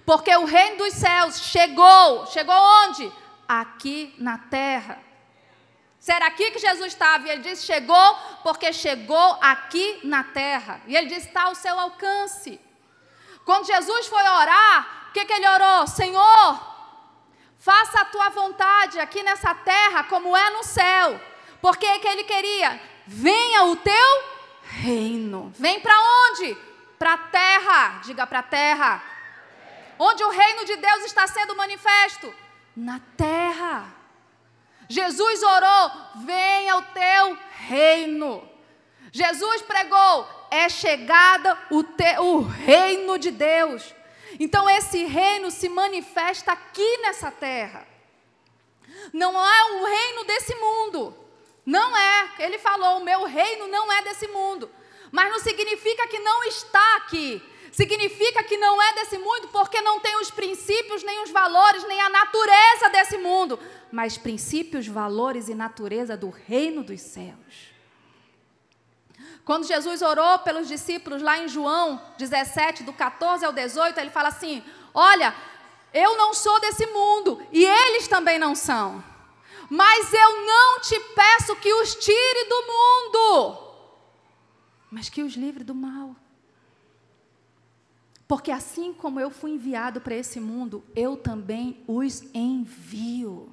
[0.05, 2.25] Porque o reino dos céus chegou.
[2.27, 3.11] Chegou onde?
[3.47, 4.99] Aqui na terra.
[5.99, 7.27] Será aqui que Jesus estava?
[7.27, 10.81] E ele disse: chegou, porque chegou aqui na terra.
[10.87, 12.59] E ele disse: está ao seu alcance.
[13.47, 15.87] Quando Jesus foi orar, o que, que ele orou?
[15.87, 16.59] Senhor,
[17.57, 21.17] faça a tua vontade aqui nessa terra como é no céu.
[21.61, 22.77] Porque que ele queria?
[23.07, 24.23] Venha o teu
[24.63, 25.49] reino.
[25.57, 26.57] Vem para onde?
[26.99, 28.01] Para a terra.
[28.03, 29.01] Diga para a terra.
[29.97, 32.35] Onde o reino de Deus está sendo manifesto?
[32.75, 33.85] Na terra.
[34.89, 35.91] Jesus orou:
[36.25, 37.37] venha o teu
[37.69, 38.45] reino.
[39.13, 43.93] Jesus pregou: é chegada o, te, o reino de Deus.
[44.39, 47.87] Então esse reino se manifesta aqui nessa terra.
[49.13, 51.15] Não é um reino desse mundo.
[51.65, 52.29] Não é.
[52.39, 54.69] Ele falou: o meu reino não é desse mundo.
[55.11, 57.41] Mas não significa que não está aqui.
[57.71, 62.01] Significa que não é desse mundo porque não tem os princípios, nem os valores, nem
[62.01, 63.59] a natureza desse mundo,
[63.91, 67.66] mas princípios, valores e natureza do reino dos céus.
[69.47, 74.27] Quando Jesus orou pelos discípulos lá em João 17, do 14 ao 18, ele fala
[74.27, 74.61] assim:
[74.93, 75.33] Olha,
[75.93, 79.01] eu não sou desse mundo e eles também não são.
[79.69, 83.57] Mas eu não te peço que os tire do mundo,
[84.91, 86.13] mas que os livre do mal.
[88.27, 93.49] Porque assim como eu fui enviado para esse mundo, eu também os envio.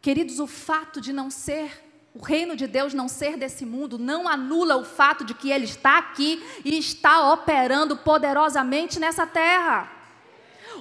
[0.00, 1.85] Queridos, o fato de não ser
[2.18, 5.66] o reino de Deus não ser desse mundo não anula o fato de que ele
[5.66, 9.92] está aqui e está operando poderosamente nessa terra.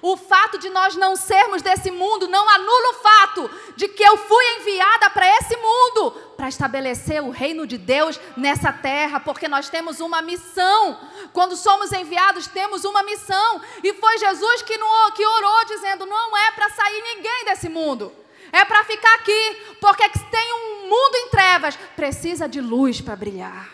[0.02, 4.16] O fato de nós não sermos desse mundo não anula o fato de que eu
[4.16, 9.68] fui enviada para esse mundo para estabelecer o reino de Deus nessa terra, porque nós
[9.68, 10.98] temos uma missão.
[11.34, 13.62] Quando somos enviados, temos uma missão.
[13.84, 18.14] E foi Jesus que, no, que orou, dizendo: não é para sair ninguém desse mundo,
[18.52, 23.70] é para ficar aqui, porque tem um mundo em trevas, precisa de luz para brilhar.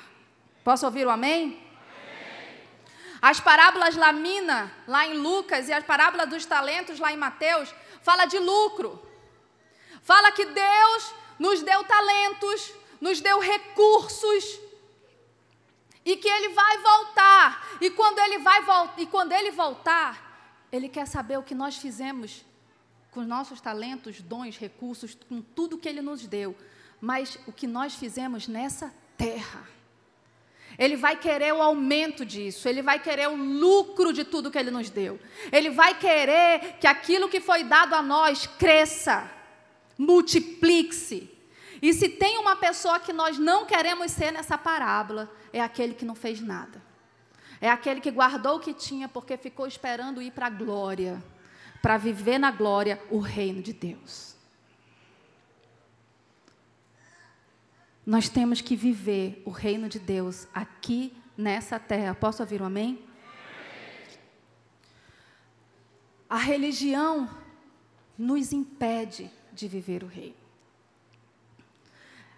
[0.64, 1.62] Posso ouvir o amém?
[3.22, 8.26] As parábolas Lamina, lá em Lucas, e as parábolas dos talentos, lá em Mateus, fala
[8.26, 9.00] de lucro.
[10.02, 14.60] Fala que Deus nos deu talentos, nos deu recursos,
[16.04, 17.78] e que Ele vai voltar.
[17.80, 18.64] E quando Ele vai
[18.98, 22.44] e quando Ele voltar, Ele quer saber o que nós fizemos
[23.12, 26.56] com nossos talentos, dons, recursos, com tudo que Ele nos deu,
[27.00, 29.68] mas o que nós fizemos nessa terra.
[30.78, 34.72] Ele vai querer o aumento disso, ele vai querer o lucro de tudo que ele
[34.72, 35.20] nos deu.
[35.52, 39.30] Ele vai querer que aquilo que foi dado a nós cresça,
[39.98, 41.30] multiplique-se.
[41.82, 46.06] E se tem uma pessoa que nós não queremos ser nessa parábola, é aquele que
[46.06, 46.82] não fez nada.
[47.60, 51.22] É aquele que guardou o que tinha porque ficou esperando ir para a glória,
[51.82, 54.36] para viver na glória o reino de Deus.
[58.06, 62.16] Nós temos que viver o reino de Deus aqui nessa terra.
[62.16, 63.04] Posso ouvir um amém?
[66.30, 67.30] A religião
[68.18, 70.36] nos impede de viver o reino.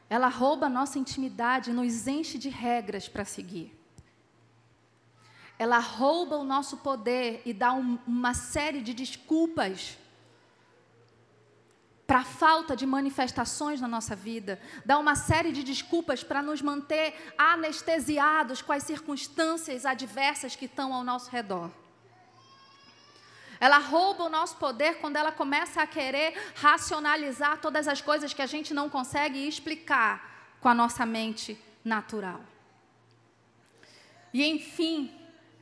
[0.10, 3.83] Ela rouba a nossa intimidade, nos enche de regras para seguir.
[5.58, 9.98] Ela rouba o nosso poder e dá um, uma série de desculpas
[12.06, 16.62] para a falta de manifestações na nossa vida, dá uma série de desculpas para nos
[16.62, 21.72] manter anestesiados com as circunstâncias adversas que estão ao nosso redor.
[23.60, 28.42] Ela rouba o nosso poder quando ela começa a querer racionalizar todas as coisas que
[28.42, 32.42] a gente não consegue explicar com a nossa mente natural.
[34.34, 35.12] E, enfim,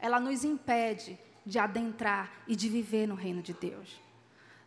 [0.01, 4.01] ela nos impede de adentrar e de viver no reino de Deus.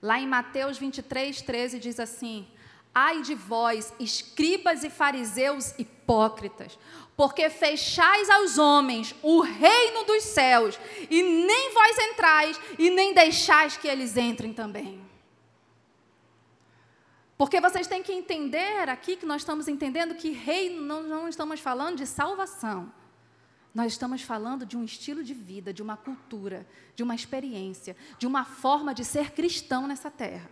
[0.00, 2.46] Lá em Mateus 23, 13 diz assim:
[2.94, 6.78] Ai de vós, escribas e fariseus hipócritas,
[7.16, 10.78] porque fechais aos homens o reino dos céus,
[11.10, 15.02] e nem vós entrais, e nem deixais que eles entrem também.
[17.36, 21.58] Porque vocês têm que entender aqui que nós estamos entendendo que reino não, não estamos
[21.60, 22.92] falando de salvação.
[23.74, 28.26] Nós estamos falando de um estilo de vida, de uma cultura, de uma experiência, de
[28.26, 30.48] uma forma de ser cristão nessa terra.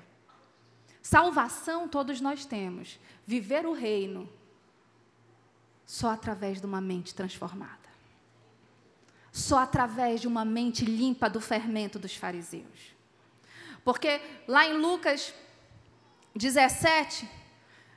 [1.00, 2.98] Salvação todos nós temos.
[3.24, 4.28] Viver o reino
[5.86, 7.78] só através de uma mente transformada.
[9.30, 12.92] Só através de uma mente limpa do fermento dos fariseus.
[13.84, 15.32] Porque lá em Lucas
[16.34, 17.28] 17,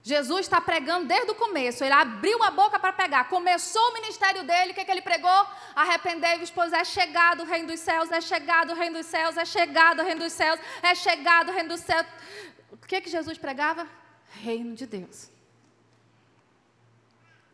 [0.06, 1.84] Jesus está pregando desde o começo.
[1.84, 3.28] Ele abriu a boca para pegar.
[3.28, 4.70] Começou o ministério dele.
[4.70, 5.48] O que, é que ele pregou?
[5.76, 9.44] Arrependei-vos, pois é chegado o reino dos céus, é chegado o reino dos céus, é
[9.44, 12.06] chegado o reino dos céus, é chegado o reino dos céus.
[12.72, 13.88] O que, é que Jesus pregava?
[14.30, 15.32] Reino de Deus.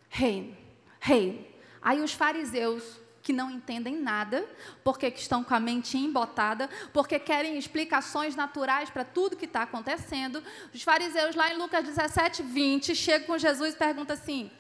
[0.10, 0.58] Reino,
[1.00, 1.48] reino.
[1.82, 4.48] Aí os fariseus que não entendem nada,
[4.84, 10.44] porque estão com a mente embotada, porque querem explicações naturais para tudo que está acontecendo.
[10.74, 14.52] Os fariseus, lá em Lucas 17, 20, chegam com Jesus e perguntam assim: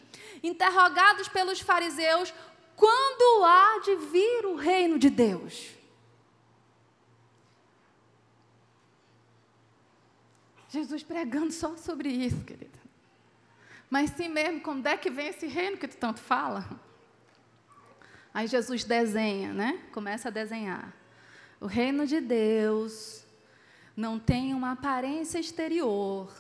[0.43, 2.33] interrogados pelos fariseus,
[2.75, 5.71] quando há de vir o reino de Deus?
[10.69, 12.79] Jesus pregando só sobre isso, querida.
[13.89, 16.65] Mas sim mesmo, quando é que vem esse reino que tu tanto fala?
[18.33, 19.79] Aí Jesus desenha, né?
[19.91, 20.93] Começa a desenhar.
[21.59, 23.25] O reino de Deus
[23.95, 26.31] não tem uma aparência exterior.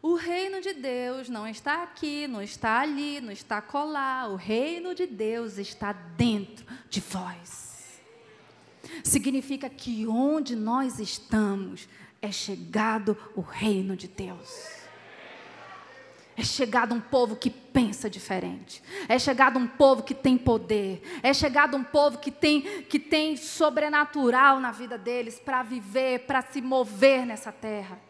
[0.00, 4.30] O reino de Deus não está aqui, não está ali, não está colar.
[4.30, 8.00] O reino de Deus está dentro de vós.
[9.04, 11.88] Significa que onde nós estamos
[12.20, 14.81] é chegado o reino de Deus.
[16.36, 18.82] É chegado um povo que pensa diferente.
[19.08, 21.02] É chegado um povo que tem poder.
[21.22, 26.42] É chegado um povo que tem, que tem sobrenatural na vida deles para viver, para
[26.42, 28.00] se mover nessa terra.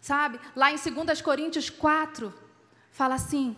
[0.00, 0.40] Sabe?
[0.56, 2.32] Lá em 2 Coríntios 4,
[2.90, 3.56] fala assim: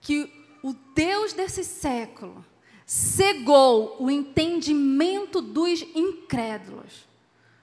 [0.00, 2.44] que o Deus desse século
[2.84, 7.08] cegou o entendimento dos incrédulos,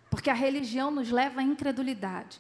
[0.09, 2.39] porque a religião nos leva à incredulidade,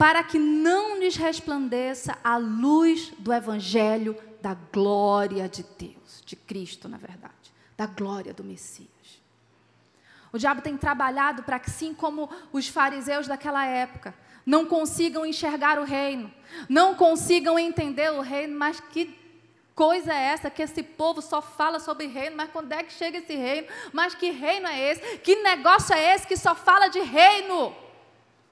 [0.00, 6.88] para que não lhes resplandeça a luz do evangelho da glória de Deus, de Cristo,
[6.88, 8.88] na verdade, da glória do Messias.
[10.32, 14.14] O diabo tem trabalhado para que, assim como os fariseus daquela época,
[14.46, 16.32] não consigam enxergar o reino,
[16.66, 19.14] não consigam entender o reino, mas que
[19.74, 23.18] coisa é essa que esse povo só fala sobre reino, mas quando é que chega
[23.18, 23.68] esse reino?
[23.92, 25.18] Mas que reino é esse?
[25.18, 27.89] Que negócio é esse que só fala de reino?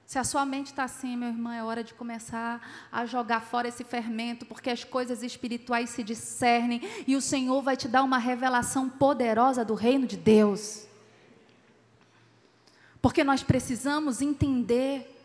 [0.09, 3.67] Se a sua mente está assim, meu irmão, é hora de começar a jogar fora
[3.67, 8.17] esse fermento, porque as coisas espirituais se discernem e o Senhor vai te dar uma
[8.17, 10.87] revelação poderosa do reino de Deus.
[12.99, 15.15] Porque nós precisamos entender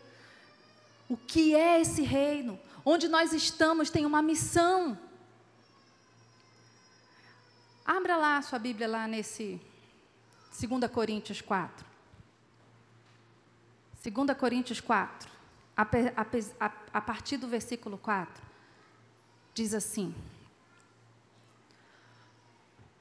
[1.09, 4.95] o que é esse reino, onde nós estamos tem uma missão.
[7.83, 9.59] Abra lá a sua Bíblia lá nesse
[10.61, 11.94] 2 Coríntios 4.
[14.11, 15.27] 2 Coríntios 4,
[15.75, 15.81] a,
[16.59, 18.43] a, a partir do versículo 4,
[19.53, 20.13] diz assim: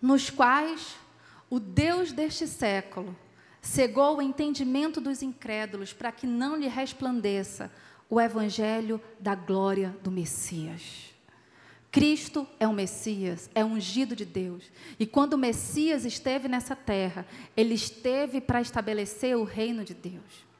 [0.00, 0.96] Nos quais
[1.50, 3.14] o Deus deste século
[3.60, 7.70] cegou o entendimento dos incrédulos para que não lhe resplandeça
[8.08, 11.12] o evangelho da glória do Messias.
[11.90, 14.64] Cristo é o Messias, é ungido de Deus.
[14.98, 20.53] E quando o Messias esteve nessa terra, ele esteve para estabelecer o reino de Deus.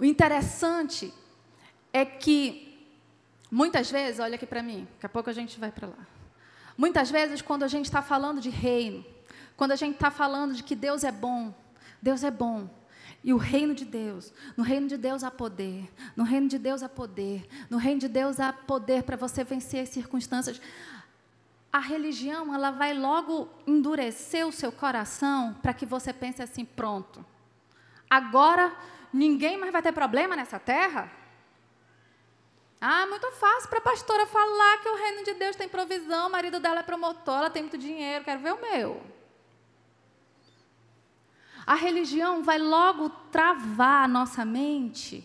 [0.00, 1.12] O interessante
[1.92, 2.88] é que,
[3.50, 6.06] muitas vezes, olha aqui para mim, daqui a pouco a gente vai para lá.
[6.74, 9.04] Muitas vezes, quando a gente está falando de reino,
[9.58, 11.54] quando a gente está falando de que Deus é bom,
[12.00, 12.70] Deus é bom,
[13.22, 16.82] e o reino de Deus, no reino de Deus há poder, no reino de Deus
[16.82, 20.58] há poder, no reino de Deus há poder para você vencer as circunstâncias.
[21.70, 27.22] A religião, ela vai logo endurecer o seu coração para que você pense assim: pronto,
[28.08, 28.74] agora
[29.12, 31.10] ninguém mais vai ter problema nessa terra?
[32.80, 36.32] Ah, muito fácil para a pastora falar que o reino de Deus tem provisão, o
[36.32, 39.02] marido dela é promotor, ela tem muito dinheiro, quero ver o meu.
[41.66, 45.22] A religião vai logo travar a nossa mente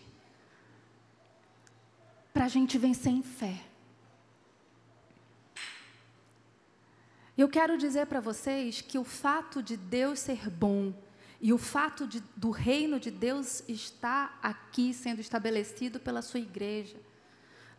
[2.34, 3.62] para a gente vencer em fé.
[7.38, 10.94] Eu quero dizer para vocês que o fato de Deus ser bom
[11.42, 16.98] e o fato de, do reino de Deus estar aqui sendo estabelecido pela sua igreja,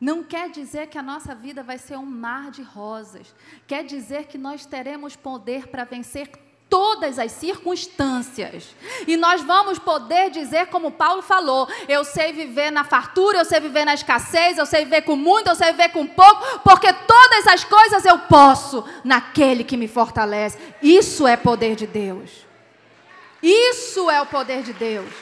[0.01, 3.35] não quer dizer que a nossa vida vai ser um mar de rosas.
[3.67, 6.29] Quer dizer que nós teremos poder para vencer
[6.69, 8.75] todas as circunstâncias.
[9.07, 13.61] E nós vamos poder dizer, como Paulo falou: eu sei viver na fartura, eu sei
[13.61, 17.47] viver na escassez, eu sei viver com muito, eu sei viver com pouco, porque todas
[17.47, 20.59] as coisas eu posso naquele que me fortalece.
[20.83, 22.46] Isso é poder de Deus.
[23.43, 25.13] Isso é o poder de Deus.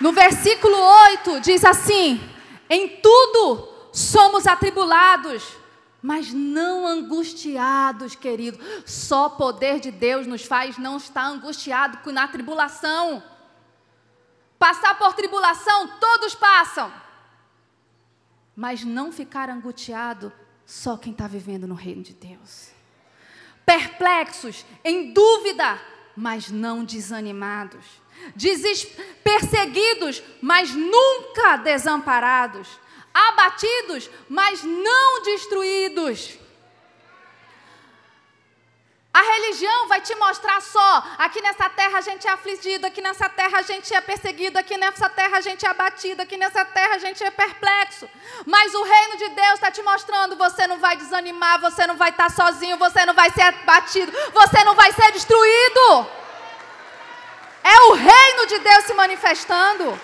[0.00, 2.20] No versículo 8 diz assim:
[2.68, 5.56] Em tudo somos atribulados,
[6.00, 8.58] mas não angustiados, querido.
[8.86, 13.22] Só o poder de Deus nos faz não estar angustiado na tribulação.
[14.58, 16.92] Passar por tribulação, todos passam.
[18.56, 20.32] Mas não ficar angustiado,
[20.66, 22.69] só quem está vivendo no reino de Deus
[23.64, 25.80] perplexos, em dúvida,
[26.16, 27.84] mas não desanimados,
[29.22, 32.68] perseguidos, mas nunca desamparados,
[33.12, 36.39] abatidos, mas não destruídos.
[39.12, 43.28] A religião vai te mostrar só: aqui nessa terra a gente é afligido, aqui nessa
[43.28, 46.94] terra a gente é perseguido, aqui nessa terra a gente é abatido, aqui nessa terra
[46.94, 48.08] a gente é perplexo.
[48.46, 52.10] Mas o reino de Deus está te mostrando: você não vai desanimar, você não vai
[52.10, 56.06] estar sozinho, você não vai ser abatido, você não vai ser destruído.
[57.64, 60.00] É o reino de Deus se manifestando.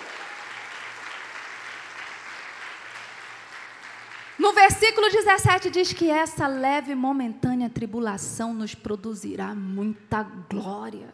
[4.47, 11.13] No versículo 17 diz que essa leve e momentânea tribulação nos produzirá muita glória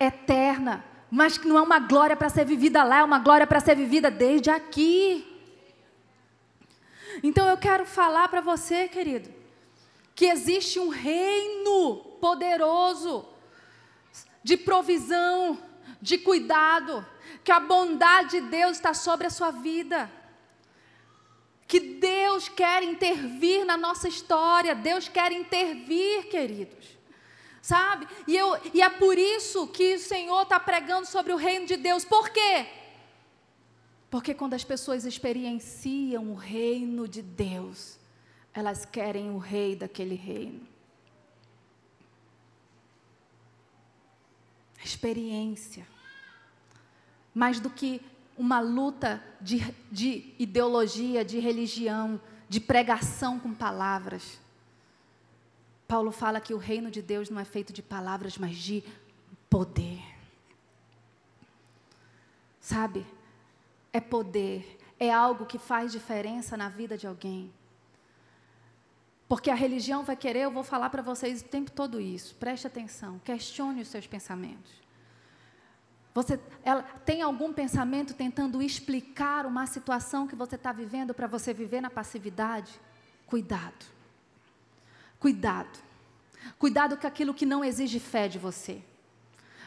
[0.00, 3.60] eterna, mas que não é uma glória para ser vivida lá, é uma glória para
[3.60, 5.24] ser vivida desde aqui.
[7.22, 9.32] Então eu quero falar para você, querido,
[10.12, 13.28] que existe um reino poderoso
[14.42, 15.56] de provisão,
[16.02, 17.06] de cuidado,
[17.44, 20.10] que a bondade de Deus está sobre a sua vida
[21.74, 26.96] que Deus quer intervir na nossa história, Deus quer intervir, queridos.
[27.60, 28.06] Sabe?
[28.28, 31.76] E, eu, e é por isso que o Senhor está pregando sobre o reino de
[31.76, 32.04] Deus.
[32.04, 32.68] Por quê?
[34.08, 37.98] Porque quando as pessoas experienciam o reino de Deus,
[38.52, 40.68] elas querem o rei daquele reino.
[44.84, 45.84] Experiência.
[47.34, 48.00] Mais do que
[48.36, 49.60] uma luta de,
[49.90, 54.40] de ideologia, de religião, de pregação com palavras.
[55.86, 58.82] Paulo fala que o reino de Deus não é feito de palavras, mas de
[59.48, 60.02] poder.
[62.60, 63.06] Sabe?
[63.92, 67.52] É poder, é algo que faz diferença na vida de alguém.
[69.28, 72.34] Porque a religião vai querer, eu vou falar para vocês o tempo todo isso.
[72.36, 74.72] Preste atenção, questione os seus pensamentos.
[76.14, 81.52] Você ela, tem algum pensamento tentando explicar uma situação que você está vivendo para você
[81.52, 82.80] viver na passividade?
[83.26, 83.84] Cuidado.
[85.18, 85.76] Cuidado.
[86.56, 88.80] Cuidado com aquilo que não exige fé de você.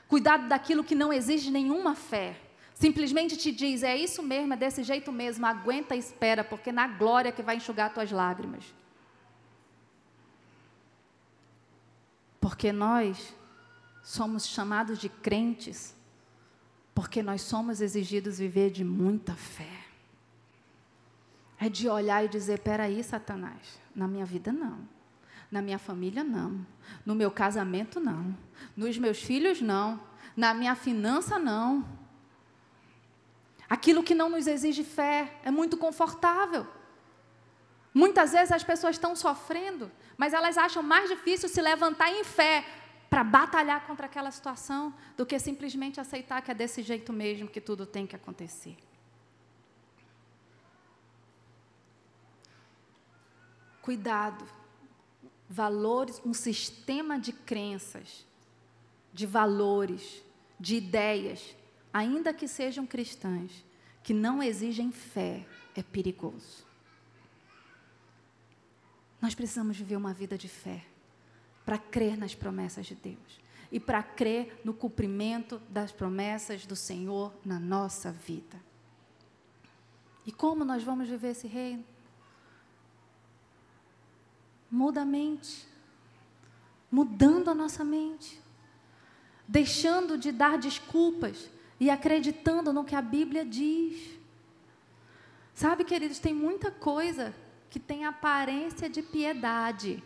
[0.08, 2.40] Cuidado daquilo que não exige nenhuma fé.
[2.74, 6.88] Simplesmente te diz, é isso mesmo, é desse jeito mesmo, aguenta e espera, porque na
[6.88, 8.64] glória que vai enxugar tuas lágrimas.
[12.40, 13.34] Porque nós
[14.04, 15.97] somos chamados de crentes
[16.98, 19.70] porque nós somos exigidos viver de muita fé.
[21.60, 24.80] É de olhar e dizer: peraí, Satanás, na minha vida não.
[25.52, 26.66] Na minha família, não.
[27.06, 28.36] No meu casamento, não.
[28.76, 30.02] Nos meus filhos, não.
[30.36, 31.88] Na minha finança, não.
[33.70, 36.66] Aquilo que não nos exige fé é muito confortável.
[37.94, 42.66] Muitas vezes as pessoas estão sofrendo, mas elas acham mais difícil se levantar em fé
[43.10, 47.62] para batalhar contra aquela situação do que simplesmente aceitar que é desse jeito mesmo que
[47.62, 48.78] tudo tem que acontecer.
[53.82, 54.46] Cuidado.
[55.50, 58.26] Valores, um sistema de crenças,
[59.14, 60.22] de valores,
[60.60, 61.56] de ideias,
[61.94, 63.64] ainda que sejam cristãs,
[64.04, 66.66] que não exigem fé, é perigoso.
[69.22, 70.84] Nós precisamos viver uma vida de fé
[71.68, 77.34] para crer nas promessas de Deus e para crer no cumprimento das promessas do Senhor
[77.44, 78.58] na nossa vida.
[80.26, 81.84] E como nós vamos viver esse reino?
[84.72, 85.68] Muda a mente,
[86.90, 88.42] mudando a nossa mente,
[89.46, 91.50] deixando de dar desculpas
[91.82, 94.18] e acreditando no que a Bíblia diz.
[95.54, 97.36] Sabe, queridos, tem muita coisa
[97.70, 100.02] que tem aparência de piedade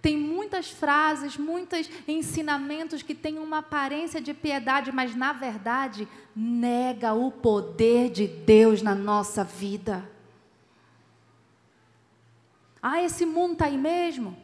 [0.00, 7.12] tem muitas frases, muitos ensinamentos que têm uma aparência de piedade, mas na verdade nega
[7.14, 10.08] o poder de Deus na nossa vida.
[12.80, 14.36] Ah, esse mundo está aí mesmo?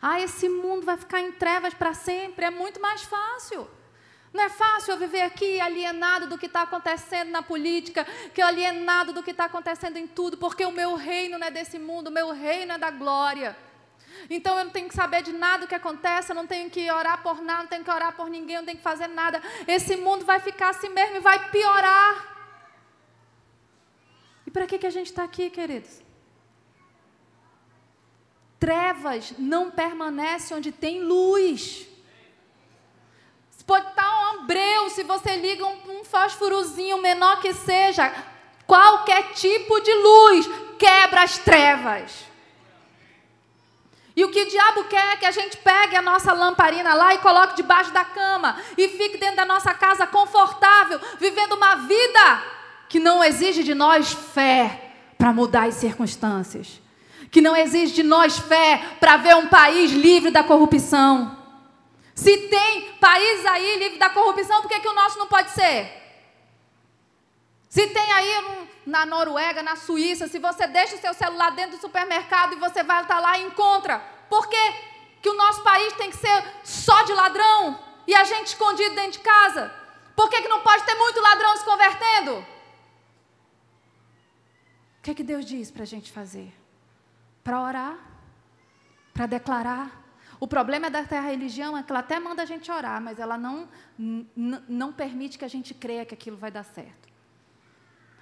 [0.00, 2.44] Ah, esse mundo vai ficar em trevas para sempre?
[2.44, 3.66] É muito mais fácil.
[4.32, 9.12] Não é fácil eu viver aqui alienado do que está acontecendo na política, que alienado
[9.12, 12.12] do que está acontecendo em tudo, porque o meu reino não é desse mundo, o
[12.12, 13.54] meu reino é da glória.
[14.28, 16.90] Então eu não tenho que saber de nada o que acontece, eu não tenho que
[16.90, 19.42] orar por nada, não tenho que orar por ninguém, não tenho que fazer nada.
[19.66, 22.32] Esse mundo vai ficar assim mesmo e vai piorar.
[24.46, 26.00] E para que, que a gente está aqui, queridos?
[28.58, 31.88] Trevas não permanecem onde tem luz.
[33.64, 38.12] Pode estar um ambreu, se você liga um, um fósforozinho menor que seja,
[38.66, 40.46] qualquer tipo de luz
[40.78, 42.31] quebra as trevas.
[44.14, 47.14] E o que o diabo quer é que a gente pegue a nossa lamparina lá
[47.14, 52.42] e coloque debaixo da cama e fique dentro da nossa casa confortável, vivendo uma vida
[52.88, 56.80] que não exige de nós fé para mudar as circunstâncias,
[57.30, 61.38] que não exige de nós fé para ver um país livre da corrupção.
[62.14, 66.01] Se tem país aí livre da corrupção, por que, que o nosso não pode ser?
[67.72, 71.80] Se tem aí na Noruega, na Suíça, se você deixa o seu celular dentro do
[71.80, 73.98] supermercado e você vai estar lá e encontra,
[74.28, 74.72] por que,
[75.22, 79.12] que o nosso país tem que ser só de ladrão e a gente escondido dentro
[79.12, 79.72] de casa?
[80.14, 82.40] Por que, que não pode ter muito ladrão se convertendo?
[84.98, 86.52] O que, que Deus diz para a gente fazer?
[87.42, 87.96] Para orar,
[89.14, 90.04] para declarar.
[90.38, 93.38] O problema da terra religião é que ela até manda a gente orar, mas ela
[93.38, 93.66] não,
[93.96, 97.01] não permite que a gente creia que aquilo vai dar certo.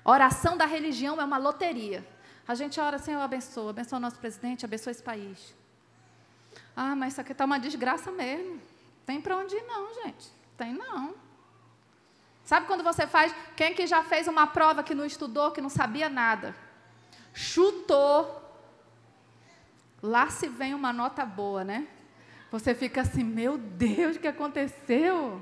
[0.05, 2.07] Oração da religião é uma loteria.
[2.47, 5.55] A gente ora, Senhor, abençoa, abençoa o nosso presidente, abençoa esse país.
[6.75, 8.61] Ah, mas isso aqui está uma desgraça mesmo.
[9.07, 10.31] Tem para onde ir, não, gente.
[10.57, 11.15] Tem não.
[12.45, 13.35] Sabe quando você faz.
[13.55, 16.55] Quem que já fez uma prova que não estudou, que não sabia nada?
[17.33, 18.39] Chutou.
[20.03, 21.87] Lá se vem uma nota boa, né?
[22.51, 25.41] Você fica assim, meu Deus, o que aconteceu?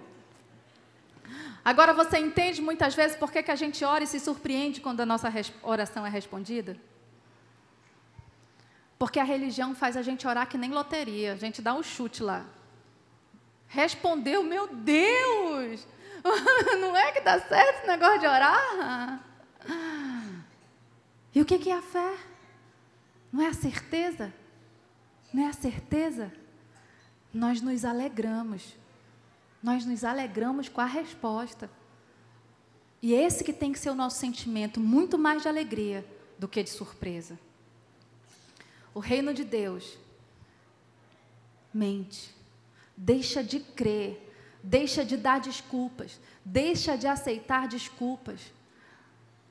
[1.69, 5.05] Agora você entende muitas vezes por que, a gente ora e se surpreende quando a
[5.05, 5.31] nossa
[5.63, 6.79] oração é respondida?
[8.99, 11.35] Porque a religião faz a gente orar que nem loteria.
[11.35, 12.47] A gente dá um chute lá.
[13.67, 15.87] Respondeu, meu Deus!
[16.81, 19.23] Não é que dá certo esse negócio de orar?
[21.35, 22.17] E o que é a fé?
[23.31, 24.33] Não é a certeza?
[25.35, 26.33] Não é a certeza?
[27.31, 28.75] Nós nos alegramos.
[29.63, 31.71] Nós nos alegramos com a resposta.
[33.01, 36.05] E esse que tem que ser o nosso sentimento, muito mais de alegria
[36.39, 37.39] do que de surpresa.
[38.95, 39.99] O reino de Deus
[41.73, 42.35] mente,
[42.97, 44.33] deixa de crer,
[44.63, 48.41] deixa de dar desculpas, deixa de aceitar desculpas.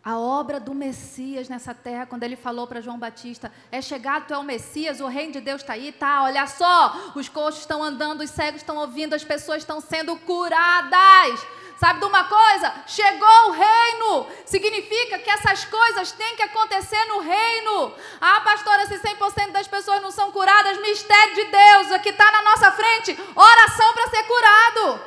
[0.08, 4.34] A obra do Messias nessa terra, quando ele falou para João Batista: é chegado, tu
[4.34, 6.24] é o Messias, o reino de Deus está aí, tá?
[6.24, 11.46] Olha só, os coxos estão andando, os cegos estão ouvindo, as pessoas estão sendo curadas.
[11.78, 12.74] Sabe de uma coisa?
[12.88, 14.28] Chegou o reino.
[14.46, 17.94] Significa que essas coisas têm que acontecer no reino.
[18.22, 22.44] Ah, pastora, se 100% das pessoas não são curadas, mistério de Deus, aqui está na
[22.44, 25.02] nossa frente, oração para ser curado.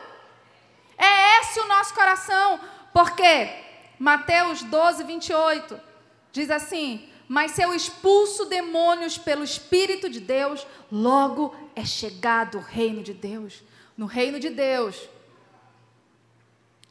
[0.99, 2.61] É esse o nosso coração.
[2.93, 3.70] Por quê?
[4.01, 5.79] Mateus 12, 28
[6.33, 12.63] diz assim: Mas se eu expulso demônios pelo Espírito de Deus, logo é chegado o
[12.63, 13.63] reino de Deus.
[13.99, 15.07] No reino de Deus,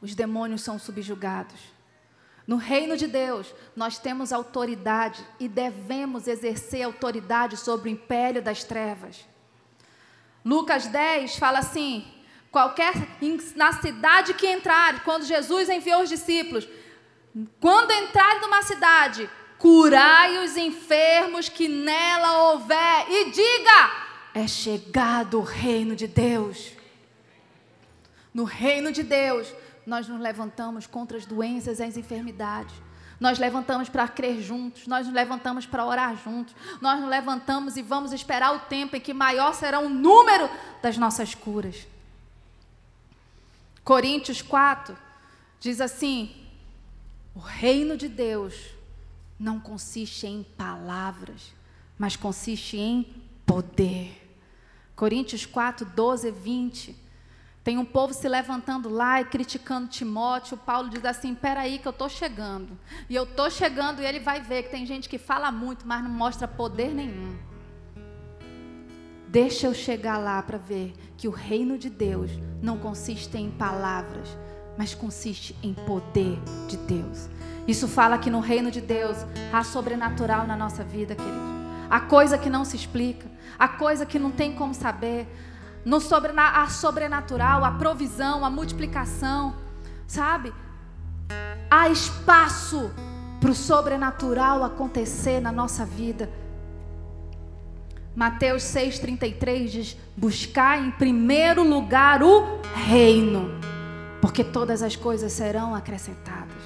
[0.00, 1.58] os demônios são subjugados.
[2.46, 8.62] No reino de Deus, nós temos autoridade e devemos exercer autoridade sobre o império das
[8.62, 9.26] trevas.
[10.44, 12.06] Lucas 10 fala assim:
[12.52, 12.92] qualquer
[13.56, 16.68] na cidade que entrar, quando Jesus enviou os discípulos,
[17.60, 23.90] quando entrar numa cidade, curai os enfermos que nela houver e diga:
[24.34, 26.72] é chegado o reino de Deus.
[28.32, 29.52] No reino de Deus,
[29.86, 32.74] nós nos levantamos contra as doenças e as enfermidades.
[33.18, 37.82] Nós levantamos para crer juntos, nós nos levantamos para orar juntos, nós nos levantamos e
[37.82, 40.48] vamos esperar o tempo em que maior será o número
[40.80, 41.86] das nossas curas.
[43.84, 44.96] Coríntios 4
[45.58, 46.39] diz assim:
[47.40, 48.54] o reino de Deus
[49.38, 51.54] não consiste em palavras,
[51.98, 53.02] mas consiste em
[53.46, 54.36] poder.
[54.94, 56.96] Coríntios 4, 12 e 20
[57.64, 60.58] tem um povo se levantando lá e criticando Timóteo.
[60.58, 62.78] Paulo diz assim: peraí, que eu estou chegando.
[63.08, 66.04] E eu estou chegando e ele vai ver que tem gente que fala muito, mas
[66.04, 67.38] não mostra poder nenhum.
[69.28, 72.30] Deixa eu chegar lá para ver que o reino de Deus
[72.60, 74.28] não consiste em palavras,
[74.76, 77.28] mas consiste em poder de Deus.
[77.66, 79.16] Isso fala que no reino de Deus
[79.52, 81.60] há sobrenatural na nossa vida, querido.
[81.88, 83.26] Há coisa que não se explica,
[83.58, 85.26] há coisa que não tem como saber,
[85.84, 85.98] no
[86.36, 89.54] a sobrenatural, a provisão, a multiplicação,
[90.06, 90.52] sabe?
[91.70, 92.90] Há espaço
[93.40, 96.30] para o sobrenatural acontecer na nossa vida.
[98.14, 103.58] Mateus 6,33 diz: Buscar em primeiro lugar o reino,
[104.20, 106.56] porque todas as coisas serão acrescentadas.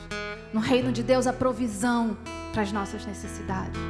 [0.53, 2.17] No reino de Deus, a provisão
[2.53, 3.81] para as nossas necessidades.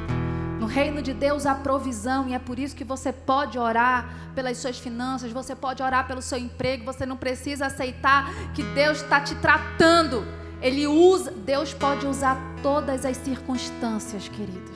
[0.59, 4.57] No reino de Deus há provisão e é por isso que você pode orar pelas
[4.57, 9.21] suas finanças, você pode orar pelo seu emprego, você não precisa aceitar que Deus está
[9.21, 10.25] te tratando.
[10.61, 14.75] Ele usa, Deus pode usar todas as circunstâncias, queridos,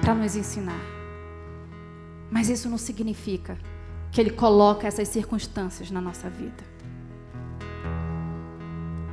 [0.00, 0.80] para nos ensinar.
[2.28, 3.56] Mas isso não significa
[4.10, 6.71] que Ele coloca essas circunstâncias na nossa vida.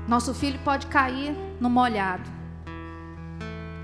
[0.09, 2.27] Nosso filho pode cair no molhado.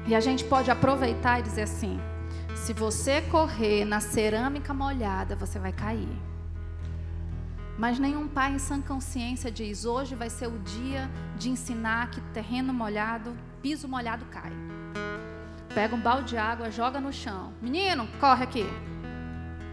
[0.08, 2.00] E a gente pode aproveitar e dizer assim:
[2.56, 6.20] se você correr na cerâmica molhada, você vai cair.
[7.78, 11.08] Mas nenhum pai em sã consciência diz: hoje vai ser o dia
[11.38, 14.52] de ensinar que terreno molhado, piso molhado cai.
[15.76, 17.54] Pega um balde de água, joga no chão.
[17.62, 18.66] Menino, corre aqui.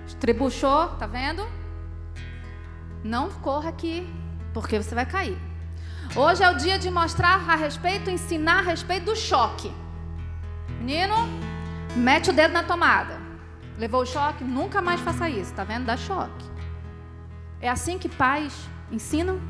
[0.06, 1.48] Estrebuchou, tá vendo?
[3.02, 4.06] Não corra aqui,
[4.52, 5.51] porque você vai cair.
[6.14, 9.72] Hoje é o dia de mostrar a respeito, ensinar a respeito do choque.
[10.78, 11.16] Menino,
[11.96, 13.18] mete o dedo na tomada.
[13.78, 14.44] Levou o choque?
[14.44, 15.86] Nunca mais faça isso, tá vendo?
[15.86, 16.44] Dá choque.
[17.62, 18.52] É assim que pais
[18.90, 19.40] ensinam?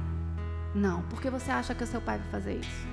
[0.73, 1.03] Não.
[1.03, 2.87] Por que você acha que o seu pai vai fazer isso?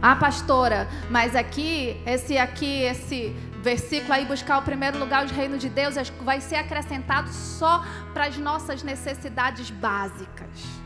[0.00, 5.58] Ah, pastora, mas aqui, esse aqui, esse versículo aí, buscar o primeiro lugar do reino
[5.58, 10.81] de Deus, vai ser acrescentado só para as nossas necessidades básicas.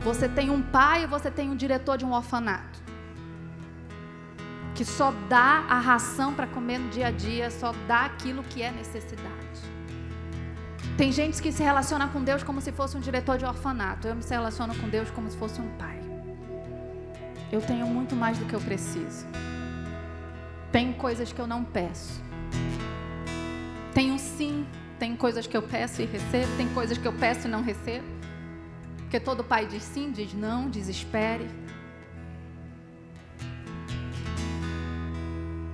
[0.00, 2.88] Você tem um pai e você tem um diretor de um orfanato
[4.74, 8.62] que só dá a ração para comer no dia a dia, só dá aquilo que
[8.62, 9.60] é necessidade.
[10.96, 14.06] Tem gente que se relaciona com Deus como se fosse um diretor de orfanato.
[14.06, 15.98] Eu me relaciono com Deus como se fosse um pai.
[17.50, 19.26] Eu tenho muito mais do que eu preciso.
[20.70, 22.22] Tem coisas que eu não peço.
[23.96, 24.64] Um sim,
[24.98, 28.17] tem coisas que eu peço e recebo, tem coisas que eu peço e não recebo.
[29.08, 31.48] Porque todo pai diz sim, diz não, desespere.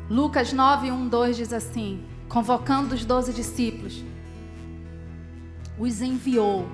[0.08, 4.04] Lucas 9, 1, 2 diz assim: convocando os doze discípulos,
[5.76, 6.64] os enviou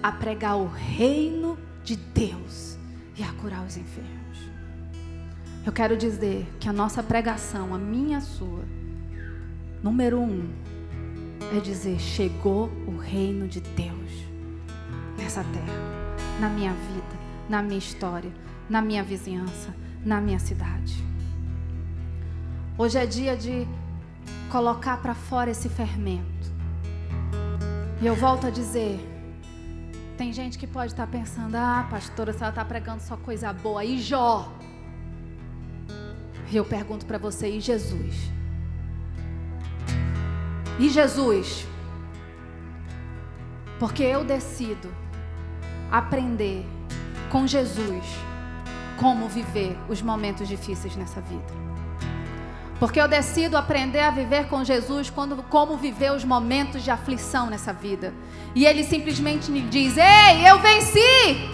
[0.00, 2.78] a pregar o reino de Deus
[3.16, 4.38] e a curar os enfermos.
[5.66, 8.62] Eu quero dizer que a nossa pregação, a minha, a sua,
[9.82, 10.48] número um,
[11.52, 14.29] é dizer: chegou o reino de Deus
[15.20, 15.78] nessa terra,
[16.40, 18.32] na minha vida, na minha história,
[18.68, 21.04] na minha vizinhança, na minha cidade.
[22.78, 23.66] Hoje é dia de
[24.50, 26.50] colocar para fora esse fermento.
[28.00, 28.98] E eu volto a dizer:
[30.16, 33.52] tem gente que pode estar tá pensando, ah, pastora, se ela está pregando só coisa
[33.52, 33.84] boa.
[33.84, 34.50] E Jó?
[36.50, 38.30] E eu pergunto para você, e Jesus?
[40.78, 41.66] E Jesus?
[43.78, 44.88] Porque eu decido
[45.90, 46.66] aprender
[47.30, 48.04] com Jesus
[48.96, 51.60] como viver os momentos difíceis nessa vida.
[52.78, 57.46] Porque eu decido aprender a viver com Jesus quando, como viver os momentos de aflição
[57.46, 58.14] nessa vida.
[58.54, 61.50] E Ele simplesmente me diz: Ei, eu venci!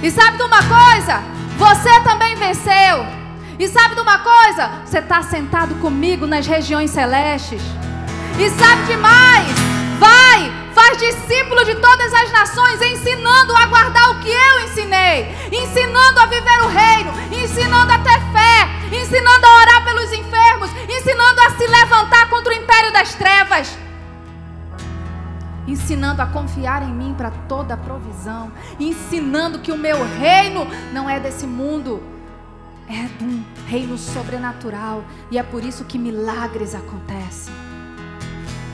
[0.00, 1.20] E sabe de uma coisa?
[1.58, 3.04] Você também venceu.
[3.58, 4.70] E sabe de uma coisa?
[4.86, 7.60] Você está sentado comigo nas regiões celestes.
[8.38, 9.77] E sabe de mais?
[10.88, 16.24] Faz discípulo de todas as nações, ensinando a guardar o que eu ensinei, ensinando a
[16.24, 21.66] viver o reino, ensinando a ter fé, ensinando a orar pelos enfermos, ensinando a se
[21.66, 23.76] levantar contra o império das trevas,
[25.66, 31.08] ensinando a confiar em mim para toda a provisão, ensinando que o meu reino não
[31.08, 32.02] é desse mundo,
[32.88, 37.52] é de um reino sobrenatural e é por isso que milagres acontecem.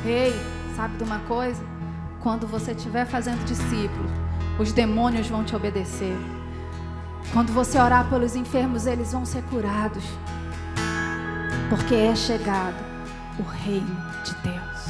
[0.07, 0.33] Ei,
[0.77, 1.74] sabe de uma coisa?
[2.25, 4.11] Quando você estiver fazendo discípulos,
[4.59, 6.16] os demônios vão te obedecer.
[7.35, 10.03] Quando você orar pelos enfermos, eles vão ser curados.
[11.68, 12.83] Porque é chegado
[13.39, 13.95] o reino
[14.25, 14.87] de Deus.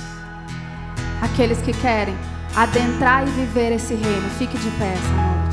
[1.20, 2.14] Aqueles que querem
[2.54, 5.43] adentrar e viver esse reino, fique de pé, Senhor.